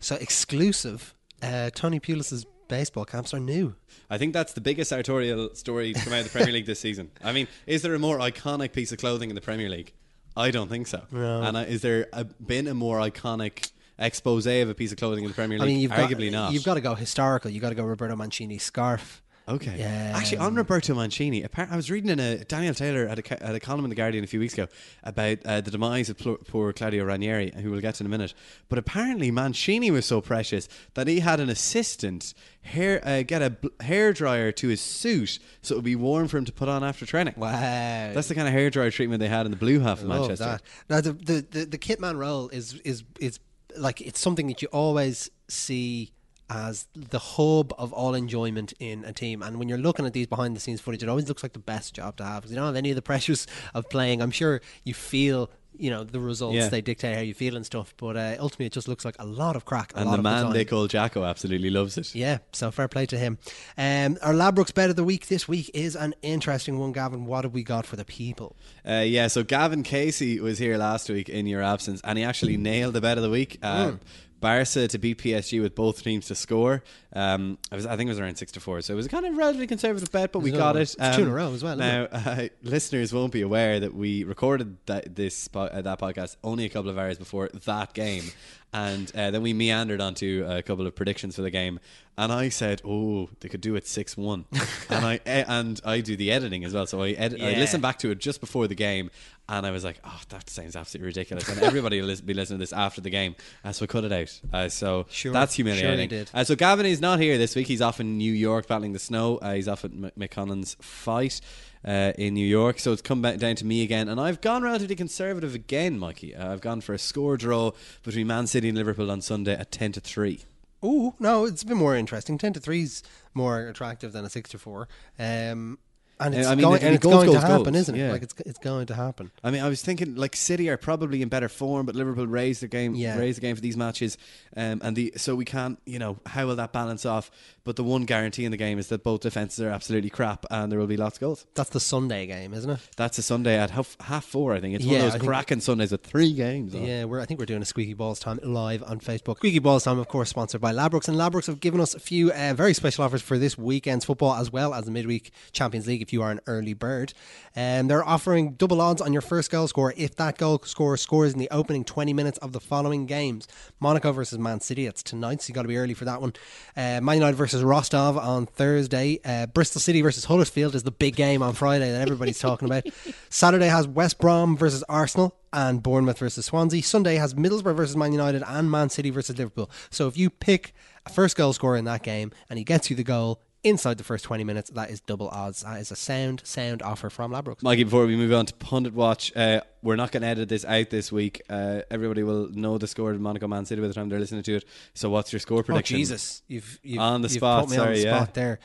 [0.01, 1.15] So exclusive.
[1.41, 3.75] Uh, Tony Pulis's baseball camps are new.
[4.09, 6.81] I think that's the biggest sartorial story to come out of the Premier League this
[6.81, 7.09] season.
[7.23, 9.93] I mean, is there a more iconic piece of clothing in the Premier League?
[10.37, 11.01] I don't think so.
[11.11, 11.41] No.
[11.43, 15.23] And uh, is there a, been a more iconic expose of a piece of clothing
[15.23, 15.63] in the Premier League?
[15.63, 16.53] I mean, you've Arguably got, not.
[16.53, 17.49] You've got to go historical.
[17.51, 19.21] You've got to go Roberto Mancini scarf.
[19.47, 19.75] Okay.
[19.77, 20.13] Yeah.
[20.15, 23.53] Actually, on Roberto Mancini, appar- I was reading in a Daniel Taylor had a, had
[23.55, 24.67] a column in the Guardian a few weeks ago
[25.03, 28.09] about uh, the demise of pl- poor Claudio Ranieri, who we'll get to in a
[28.09, 28.33] minute.
[28.69, 32.33] But apparently, Mancini was so precious that he had an assistant
[32.63, 36.27] hair uh, get a bl- hair dryer to his suit so it would be warm
[36.27, 37.35] for him to put on after training.
[37.37, 37.51] Wow.
[37.51, 40.21] That's the kind of hair dryer treatment they had in the blue half of Love
[40.21, 40.45] Manchester.
[40.45, 40.61] that.
[40.89, 43.39] Now the, the the the kitman role is is is
[43.77, 46.11] like it's something that you always see
[46.49, 49.41] as the hub of all enjoyment in a team.
[49.41, 51.59] And when you're looking at these behind the scenes footage, it always looks like the
[51.59, 54.21] best job to have because you don't have any of the pressures of playing.
[54.21, 55.49] I'm sure you feel.
[55.77, 56.69] You know the results; Yeah.
[56.69, 57.93] they dictate how you feel and stuff.
[57.97, 59.91] But uh, ultimately, it just looks like a lot of craic.
[59.93, 62.15] And the man they call Jacko absolutely loves it.
[62.15, 63.37] Yeah, so fair play to him.
[63.77, 67.25] Um, our Ladbrokes bet of the week this week is an interesting one, Gavin.
[67.25, 68.55] What have we got for the people?
[68.87, 72.55] Uh, yeah, so Gavin Casey was here last week in your absence, and he actually
[72.55, 73.59] nailed the bet of the week.
[73.61, 73.99] Uh, Mm.
[74.39, 76.83] Barca to beat PSG with both teams to score.
[77.13, 79.09] Um, I, was, I think it was around six to four, so it was a
[79.09, 80.95] kind of relatively conservative bet, but we got it.
[80.99, 83.93] Um, it's two in a row as well, Now, uh, listeners won't be aware that
[83.93, 88.25] we recorded that this uh, that podcast only a couple of hours before that game,
[88.73, 91.79] and uh, then we meandered onto a couple of predictions for the game.
[92.17, 94.45] And I said, "Oh, they could do it six one,"
[94.89, 96.85] and I eh, and I do the editing as well.
[96.85, 99.11] So I edit, I listen back to it just before the game,
[99.47, 102.63] and I was like, "Oh, that sounds absolutely ridiculous." And everybody will be listening to
[102.63, 104.39] this after the game, uh, so I cut it out.
[104.53, 105.31] Uh, so Sure.
[105.33, 106.09] that's Sure humiliating.
[106.09, 106.29] did.
[106.33, 107.67] Uh, so Gavin is not here this week.
[107.67, 109.37] He's off in New York battling the snow.
[109.37, 111.41] Uh, he's off at M- McConnell's fight.
[111.87, 114.63] Uh, in New York, so it's come back down to me again, and I've gone
[114.63, 116.33] relatively conservative again, Mikey.
[116.35, 119.71] Uh, I've gone for a score draw between Man City and Liverpool on Sunday at
[119.71, 120.45] ten to three.
[120.81, 122.39] Oh, no, it's a bit more interesting.
[122.39, 123.03] Ten to three is
[123.35, 124.87] more attractive than a six to four.
[125.19, 125.77] Um,
[126.19, 127.75] and it's I mean, going, and it's goals, going goals, to happen, goals.
[127.75, 127.99] isn't it?
[127.99, 128.11] Yeah.
[128.11, 129.31] Like it's it's going to happen.
[129.43, 132.61] I mean, I was thinking like City are probably in better form, but Liverpool raised
[132.61, 133.17] the game, Yeah.
[133.17, 134.17] raised the game for these matches,
[134.55, 137.29] um, and the so we can't, you know, how will that balance off?
[137.63, 140.71] But the one guarantee in the game is that both defenses are absolutely crap, and
[140.71, 141.45] there will be lots of goals.
[141.55, 142.79] That's the Sunday game, isn't it?
[142.95, 144.75] That's a Sunday at half, half four, I think.
[144.75, 146.75] It's one Yeah, I of those cracking Sundays with three games.
[146.75, 146.83] on.
[146.83, 149.37] Yeah, we're, I think we're doing a Squeaky Balls Time live on Facebook.
[149.37, 151.07] Squeaky Balls Time, of course, sponsored by Ladbrokes.
[151.07, 154.35] And Ladbrokes have given us a few uh, very special offers for this weekend's football
[154.35, 157.13] as well as the midweek Champions League if you are an early bird.
[157.55, 161.33] And they're offering double odds on your first goal score if that goal scorer scores
[161.33, 163.47] in the opening 20 minutes of the following games
[163.79, 164.85] Monaco versus Man City.
[164.85, 166.33] It's tonight, so you've got to be early for that one.
[166.77, 169.19] Uh, Man United versus Rostov on Thursday.
[169.25, 172.83] Uh, Bristol City versus Huddersfield is the big game on Friday that everybody's talking about.
[173.29, 176.83] Saturday has West Brom versus Arsenal and Bournemouth versus Swansea.
[176.83, 179.71] Sunday has Middlesbrough versus Man United and Man City versus Liverpool.
[179.89, 180.73] So if you pick
[181.05, 184.03] a first goal scorer in that game and he gets you the goal inside the
[184.03, 185.63] first 20 minutes, that is double odds.
[185.63, 187.63] That is a sound, sound offer from Ladbrokes.
[187.63, 190.63] Mikey, before we move on to Pundit Watch, uh, we're not going to edit this
[190.63, 191.41] out this week.
[191.49, 194.43] Uh, everybody will know the score of Monaco Man City by the time they're listening
[194.43, 194.65] to it.
[194.93, 195.95] So, what's your score prediction?
[195.95, 195.97] Oh?
[195.97, 196.43] Jesus!
[196.47, 197.63] You've, you've on the spot.
[197.63, 198.15] Put me sorry, on the yeah.
[198.15, 198.59] spot there.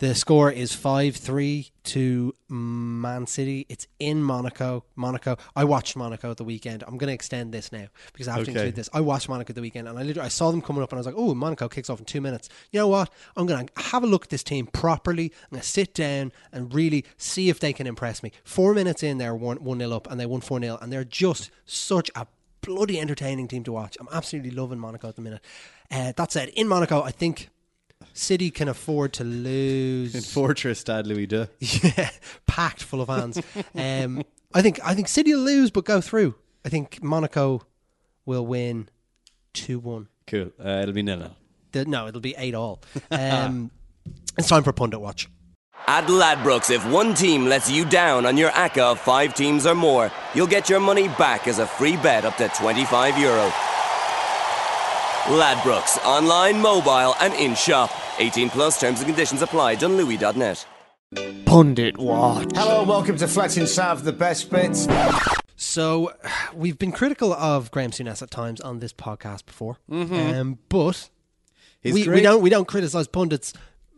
[0.00, 3.66] The score is five three to Man City.
[3.68, 4.82] It's in Monaco.
[4.96, 5.36] Monaco.
[5.54, 6.82] I watched Monaco at the weekend.
[6.86, 7.84] I'm going to extend this now
[8.14, 8.88] because I have to include this.
[8.94, 10.96] I watched Monaco at the weekend and I literally I saw them coming up and
[10.96, 12.48] I was like, oh, Monaco kicks off in two minutes.
[12.72, 13.12] You know what?
[13.36, 15.24] I'm going to have a look at this team properly.
[15.24, 18.32] I'm going to sit down and really see if they can impress me.
[18.42, 21.04] Four minutes in, they're one one nil up and they won four 0 and they're
[21.04, 22.26] just such a
[22.62, 23.98] bloody entertaining team to watch.
[24.00, 25.42] I'm absolutely loving Monaco at the minute.
[25.90, 27.50] Uh, that said, in Monaco, I think
[28.12, 30.14] City can afford to lose.
[30.14, 31.48] In Fortress Stade Louis II.
[31.60, 32.10] yeah,
[32.46, 33.40] packed full of fans.
[33.74, 34.22] um,
[34.54, 36.34] I think I think City will lose but go through.
[36.64, 37.62] I think Monaco
[38.26, 38.88] will win
[39.52, 40.08] two one.
[40.26, 40.50] Cool.
[40.62, 41.84] Uh, it'll be nil nil.
[41.86, 42.82] No, it'll be eight all.
[43.10, 43.70] Um,
[44.38, 45.28] it's time for pundit watch.
[45.86, 49.74] At Ladbrokes, if one team lets you down on your ACCA of five teams or
[49.74, 53.52] more, you'll get your money back as a free bet up to 25 euro.
[55.26, 57.90] Ladbrokes, online, mobile, and in shop.
[58.18, 59.76] 18 plus terms and conditions apply.
[59.76, 60.66] Dunlewy.net.
[61.44, 62.48] Pundit Watch.
[62.54, 64.86] Hello, welcome to Fletching Sav, the best bits.
[65.56, 66.12] So,
[66.54, 70.40] we've been critical of Graham Souness at times on this podcast before, Mhm.
[70.40, 71.10] um, but
[71.82, 73.52] He's we, we don't we don't criticize pundits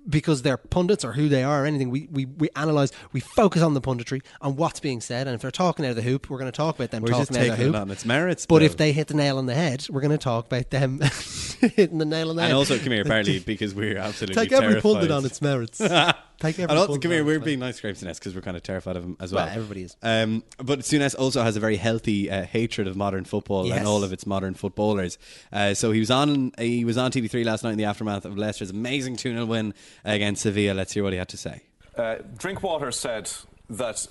[0.08, 1.90] because they're pundits or who they are or anything.
[1.90, 5.42] We we, we analyze, we focus on the punditry on what's being said, and if
[5.42, 7.38] they're talking out of the hoop, we're going to talk about them We're talking just
[7.38, 7.74] out of the hoop.
[7.74, 8.46] it on its merits.
[8.46, 8.64] But though.
[8.64, 11.00] if they hit the nail on the head, we're going to talk about them
[11.60, 12.50] hitting the nail on the and head.
[12.50, 14.82] And also, come here, apparently, because we're absolutely Take every terrified.
[14.82, 15.80] pundit on its merits.
[16.42, 18.40] Take every and also, pundit come here, we're being nice to Graham Souness because we're
[18.40, 19.46] kind of terrified of him as well.
[19.46, 19.96] Well, everybody is.
[20.02, 23.78] Um, but Souness also has a very healthy uh, hatred of modern football Yes.
[23.78, 25.18] and all of its modern footballers.
[25.52, 28.36] Uh, so he was on he was on TV3 last night in the aftermath of
[28.36, 29.72] Leicester's amazing 2 0 win
[30.04, 30.74] against Sevilla.
[30.74, 31.62] Let's hear what he had to say.
[31.96, 33.30] Uh, Drinkwater said
[33.70, 34.06] that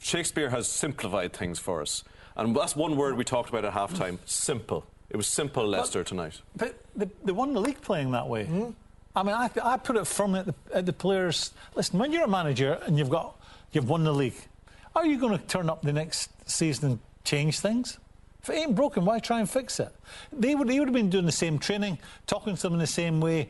[0.00, 2.04] Shakespeare has simplified things for us.
[2.36, 4.84] And that's one word we talked about at halftime simple.
[5.08, 6.42] It was simple Leicester tonight.
[6.54, 8.46] But they, they won the league playing that way.
[9.16, 11.52] I mean, I, I put it firmly at the, at the players.
[11.74, 13.34] Listen, when you're a manager and you've got
[13.72, 14.36] you've won the league,
[14.94, 17.98] are you going to turn up the next season and change things?
[18.42, 19.88] If it ain't broken, why try and fix it?
[20.30, 22.86] They would they would have been doing the same training, talking to them in the
[22.86, 23.48] same way,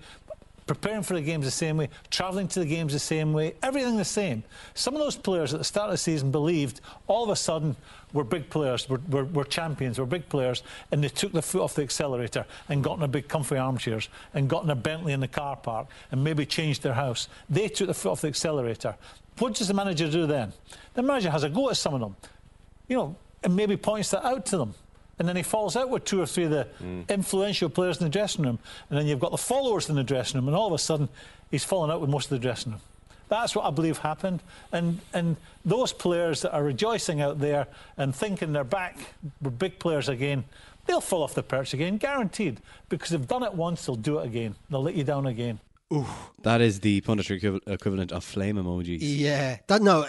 [0.67, 3.97] preparing for the games the same way, travelling to the games the same way, everything
[3.97, 4.43] the same.
[4.75, 7.77] Some of those players at the start of the season believed all of a sudden
[8.13, 11.63] we're big players, we're, we're, we're champions, we're big players, and they took the foot
[11.63, 15.13] off the accelerator and got in a big comfy armchairs and got in a Bentley
[15.13, 17.29] in the car park and maybe changed their house.
[17.49, 18.97] They took the foot off the accelerator.
[19.39, 20.53] What does the manager do then?
[20.95, 22.17] The manager has a go at some of them,
[22.89, 24.75] you know, and maybe points that out to them.
[25.19, 27.09] And then he falls out with two or three of the mm.
[27.09, 28.59] influential players in the dressing room.
[28.91, 30.49] And then you've got the followers in the dressing room.
[30.49, 31.09] And all of a sudden,
[31.51, 32.81] he's fallen out with most of the dressing room.
[33.29, 34.43] That's what I believe happened.
[34.73, 38.99] And, and those players that are rejoicing out there and thinking they're back,
[39.41, 40.45] we're big players again,
[40.87, 42.61] they'll fall off the perch again, guaranteed.
[42.89, 44.55] Because they've done it once, they'll do it again.
[44.71, 45.61] They'll let you down again.
[45.93, 46.07] Ooh.
[46.43, 48.99] That is the punditry equivalent of flame emojis.
[49.01, 50.05] Yeah, that no,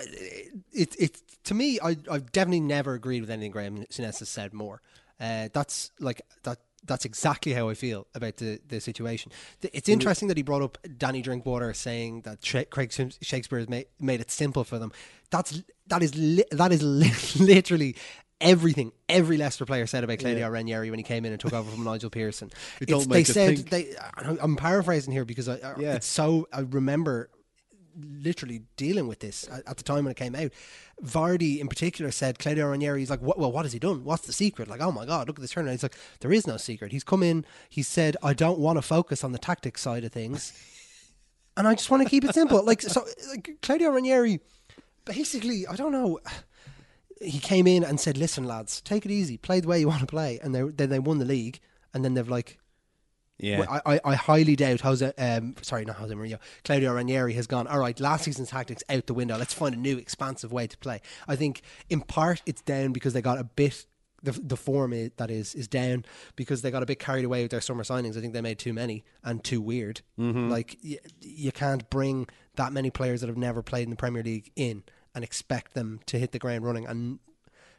[0.73, 4.53] it it to me, I I've definitely never agreed with anything Graham Souness has said
[4.53, 4.81] more.
[5.19, 6.59] Uh, that's like that.
[6.85, 9.31] That's exactly how I feel about the, the situation.
[9.61, 12.39] It's interesting that he brought up Danny Drinkwater saying that
[12.69, 14.93] Craig Shakespeare has made, made it simple for them.
[15.31, 17.11] That's that is li- that is li-
[17.43, 17.95] literally
[18.39, 20.47] everything every Leicester player said about Claudio Yeah.
[20.47, 22.51] Ranieri when he came in and took over from Nigel Pearson.
[22.79, 23.69] We don't make they said think.
[23.69, 23.95] they.
[24.39, 25.95] I'm paraphrasing here because I- Yeah.
[25.95, 26.47] it's so.
[26.53, 27.29] I remember
[27.99, 30.51] literally dealing with this at, at the time when it came out.
[31.03, 32.99] Vardy, in particular, said Claudio Ranieri.
[32.99, 34.03] He's like, what, "Well, what has he done?
[34.03, 36.47] What's the secret?" Like, "Oh my god, look at this turnaround." He's like, "There is
[36.47, 37.45] no secret." He's come in.
[37.69, 40.53] He said, "I don't want to focus on the tactics side of things,
[41.55, 44.39] and I just want to keep it simple." Like, so like, Claudio Ranieri,
[45.05, 46.19] basically, I don't know.
[47.21, 49.37] He came in and said, "Listen, lads, take it easy.
[49.37, 51.59] Play the way you want to play." And they then they won the league,
[51.93, 52.59] and then they've like
[53.39, 53.59] Yeah.
[53.59, 55.13] well, I, I, I highly doubt Jose.
[55.17, 56.39] Um, sorry, not Jose Mourinho.
[56.63, 57.67] Claudio Ranieri has gone.
[57.67, 59.37] All right, last season's tactics out the window.
[59.37, 61.01] Let's find a new, expansive way to play.
[61.27, 63.85] I think in part it's down because they got a bit.
[64.23, 66.03] The, the form is, that is is down
[66.35, 68.17] because they got a bit carried away with their summer signings.
[68.17, 70.01] I think they made too many and too weird.
[70.19, 70.49] Mhm.
[70.49, 74.23] Like y- you can't bring that many players that have never played in the Premier
[74.23, 74.81] League in
[75.13, 76.87] and expect them to hit the ground running.
[76.87, 77.19] And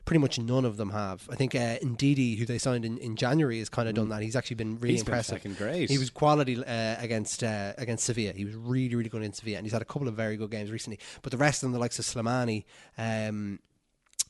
[0.09, 1.29] pretty much none of them have.
[1.31, 4.23] I think uh, Ndidi, who they signed in, in January, has kind of done that.
[4.23, 5.37] He's actually been really He's been impressive.
[5.37, 5.91] fucking great.
[5.91, 8.33] He was quality uh, against uh, against Sevilla.
[8.33, 10.51] He was really really good in Sevilla, and he's had a couple of very good
[10.51, 10.99] games recently.
[11.21, 12.65] But the rest of them, the likes of Slimani.
[12.97, 13.61] Um,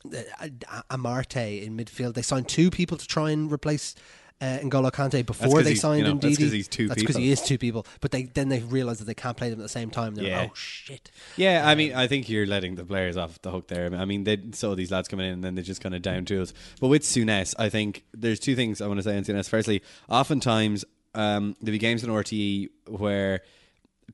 [0.04, 0.48] uh,
[0.90, 2.14] Amartey in midfield.
[2.14, 3.94] They signed two people to try and replace
[4.40, 6.20] uh, N'Golo Kante before they signed you know, Ndidi.
[6.20, 7.84] that's 'cause he's two That's because he is two people.
[8.00, 10.14] But they then they realised that they can't play them at the same time.
[10.14, 10.40] They're Yeah.
[10.42, 11.10] like, oh shit.
[11.36, 13.92] Yeah, I mean, I think you're letting the players off the hook there.
[13.94, 16.24] I mean, they saw these lads coming in and then they just kind of down
[16.24, 16.54] tools.
[16.80, 19.48] But with Souness, I think there's two things I want to say on Souness.
[19.48, 20.84] Firstly, oftentimes
[21.14, 23.40] um, there'll be games in RTE where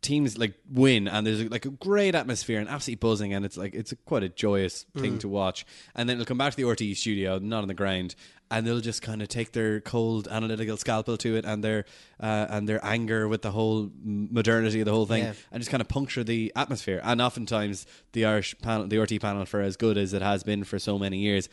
[0.01, 3.75] teams like win and there's like a great atmosphere and absolutely buzzing and it's like
[3.75, 5.21] it's a, quite a joyous thing Mm.
[5.21, 5.65] to watch
[5.95, 8.15] and then it'll come back to the RTE studio not on the ground
[8.57, 11.85] and they'll just kind of take their cold analytical scalpel to it and their
[12.21, 15.33] uh, and their anger with the whole modernity of the whole thing Yeah.
[15.53, 19.45] and just kind of puncture the atmosphere and oftentimes the Irish panel the RT panel
[19.45, 21.49] for as good as it has been for so many years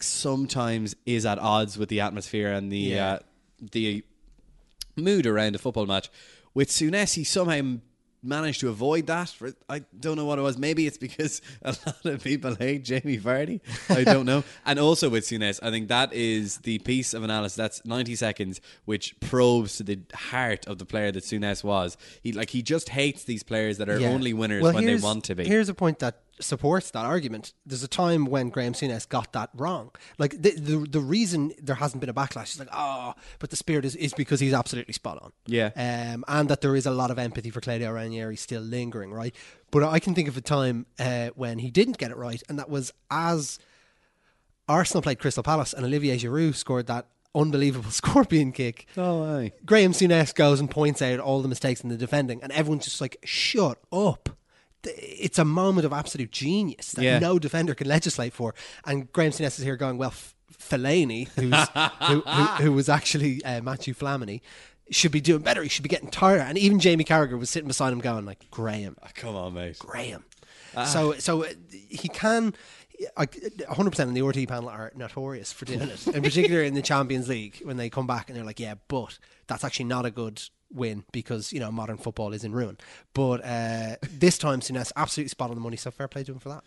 [0.00, 3.12] sometimes is at odds with the atmosphere and the Yeah.
[3.14, 3.18] uh,
[3.70, 4.04] the
[4.96, 6.10] mood around a football match.
[6.54, 7.78] With Souness, he somehow
[8.22, 9.28] managed to avoid that.
[9.28, 10.56] For, I don't know what it was.
[10.58, 13.60] Maybe it's because a lot of people hate Jamie Vardy.
[13.88, 14.44] I don't know.
[14.66, 18.60] and also with Souness, I think that is the piece of analysis that's 90 seconds,
[18.84, 21.96] which probes to the heart of the player that Souness was.
[22.22, 24.08] He like he just hates these players that are Yeah.
[24.08, 25.44] only winners Well, when they want to be.
[25.44, 27.52] Here's a point that supports that argument.
[27.64, 29.90] There's a time when Graham Souness got that wrong.
[30.18, 33.56] Like the the, the reason there hasn't been a backlash is like, oh, but the
[33.56, 35.32] spirit is, is because he's absolutely spot on.
[35.46, 35.70] Yeah.
[35.76, 39.34] Um, and that there is a lot of empathy for Claudio Ranieri still lingering, right?
[39.70, 42.58] But I can think of a time uh, when he didn't get it right, and
[42.58, 43.58] that was as
[44.68, 48.86] Arsenal played Crystal Palace and Olivier Giroud scored that unbelievable scorpion kick.
[48.96, 49.52] Oh, aye.
[49.64, 53.00] Graham Souness goes and points out all the mistakes in the defending, and everyone's just
[53.00, 54.28] like, shut up.
[54.84, 57.18] It's a moment of absolute genius that Yeah.
[57.18, 58.54] no defender can legislate for.
[58.84, 61.68] And Graham Souness is here going, well, F- Fellaini, who's,
[62.08, 64.40] who, who, who was actually uh, Matthew Flamini,
[64.90, 65.62] should be doing better.
[65.62, 66.40] He should be getting tired.
[66.40, 68.96] And even Jamie Carragher was sitting beside him going, like, Graham.
[69.14, 69.78] Come on, mate.
[69.78, 70.24] Graham.
[70.76, 70.84] Ah.
[70.84, 71.48] So, so uh,
[71.88, 72.54] he can.
[73.16, 76.82] I- 100% in the RT panel are notorious for doing it, in particular in the
[76.82, 80.10] Champions League when they come back and they're like, "Yeah, but that's actually not a
[80.10, 82.78] good win because you know modern football is in ruin."
[83.14, 85.76] But uh, this time, Souness absolutely spot on the money.
[85.76, 86.64] So fair play to him for that.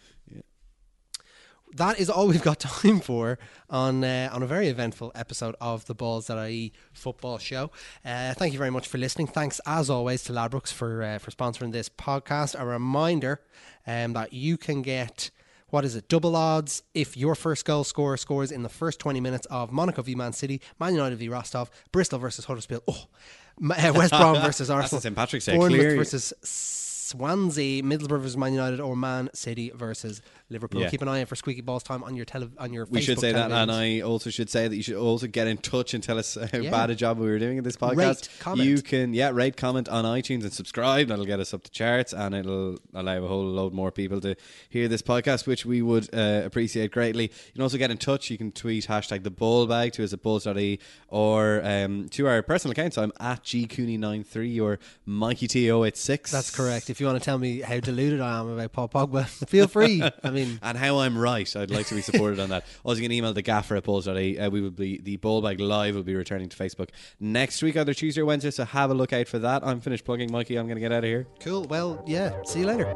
[1.76, 3.38] that is all we've got time for
[3.70, 7.72] on uh, on a very eventful episode of the Balls That IE football show.
[8.04, 9.28] Uh, thank you very much for listening.
[9.28, 12.60] Thanks as always to Ladbrokes for uh, for sponsoring this podcast.
[12.60, 13.42] A reminder
[13.88, 15.32] um, that you can get
[15.76, 16.08] what is it?
[16.08, 20.02] Double odds if your first goal scorer scores in the first 20 minutes of Monaco
[20.02, 23.08] v Man City, Man United v Rostov, Bristol versus Huddersfield, oh,
[23.70, 25.14] uh, West Brom versus Arsenal, St.
[25.14, 30.82] Patrick's Day, Bournemouth versus Swansea, Middlesbrough versus Man United, or Man City versus Liverpool.
[30.82, 30.90] Yeah.
[30.90, 32.86] Keep an eye out for Squeaky Balls time on your tele- on your.
[32.86, 33.72] We should say that, and.
[33.72, 36.60] I also should say that you should also get in touch and tell us how
[36.60, 36.70] Yeah.
[36.70, 37.98] bad a job we were doing in this podcast.
[37.98, 38.68] Rate, comment.
[38.70, 41.08] You can, yeah, rate, comment on iTunes and subscribe.
[41.08, 44.36] That'll get us up the charts, and it'll allow a whole load more people to
[44.70, 47.24] hear this podcast, which we would uh, appreciate greatly.
[47.24, 48.30] You can also get in touch.
[48.30, 52.42] You can tweet hashtag the ball bag to us at balls.e or um, to our
[52.44, 52.98] personal accounts.
[52.98, 56.30] I'm at gcooney93 or Mikey T086.
[56.32, 56.90] That's correct.
[56.90, 60.04] If you want to tell me how deluded I am about Paul Pogba, feel free.
[60.36, 61.54] Mean, and how I'm right.
[61.56, 62.66] I'd like to be supported on that.
[62.84, 64.38] Also, you can email the gaffer at balls.e.
[64.38, 67.76] Uh, we will be the ball bag live will be returning to Facebook next week,
[67.78, 68.52] either Tuesday or Wednesday.
[68.52, 69.64] So have a look out for that.
[69.66, 70.58] I'm finished plugging, Mikey.
[70.58, 71.26] I'm going to get out of here.
[71.40, 71.64] cool.
[71.64, 72.34] Well, yeah.
[72.44, 72.94] See you later.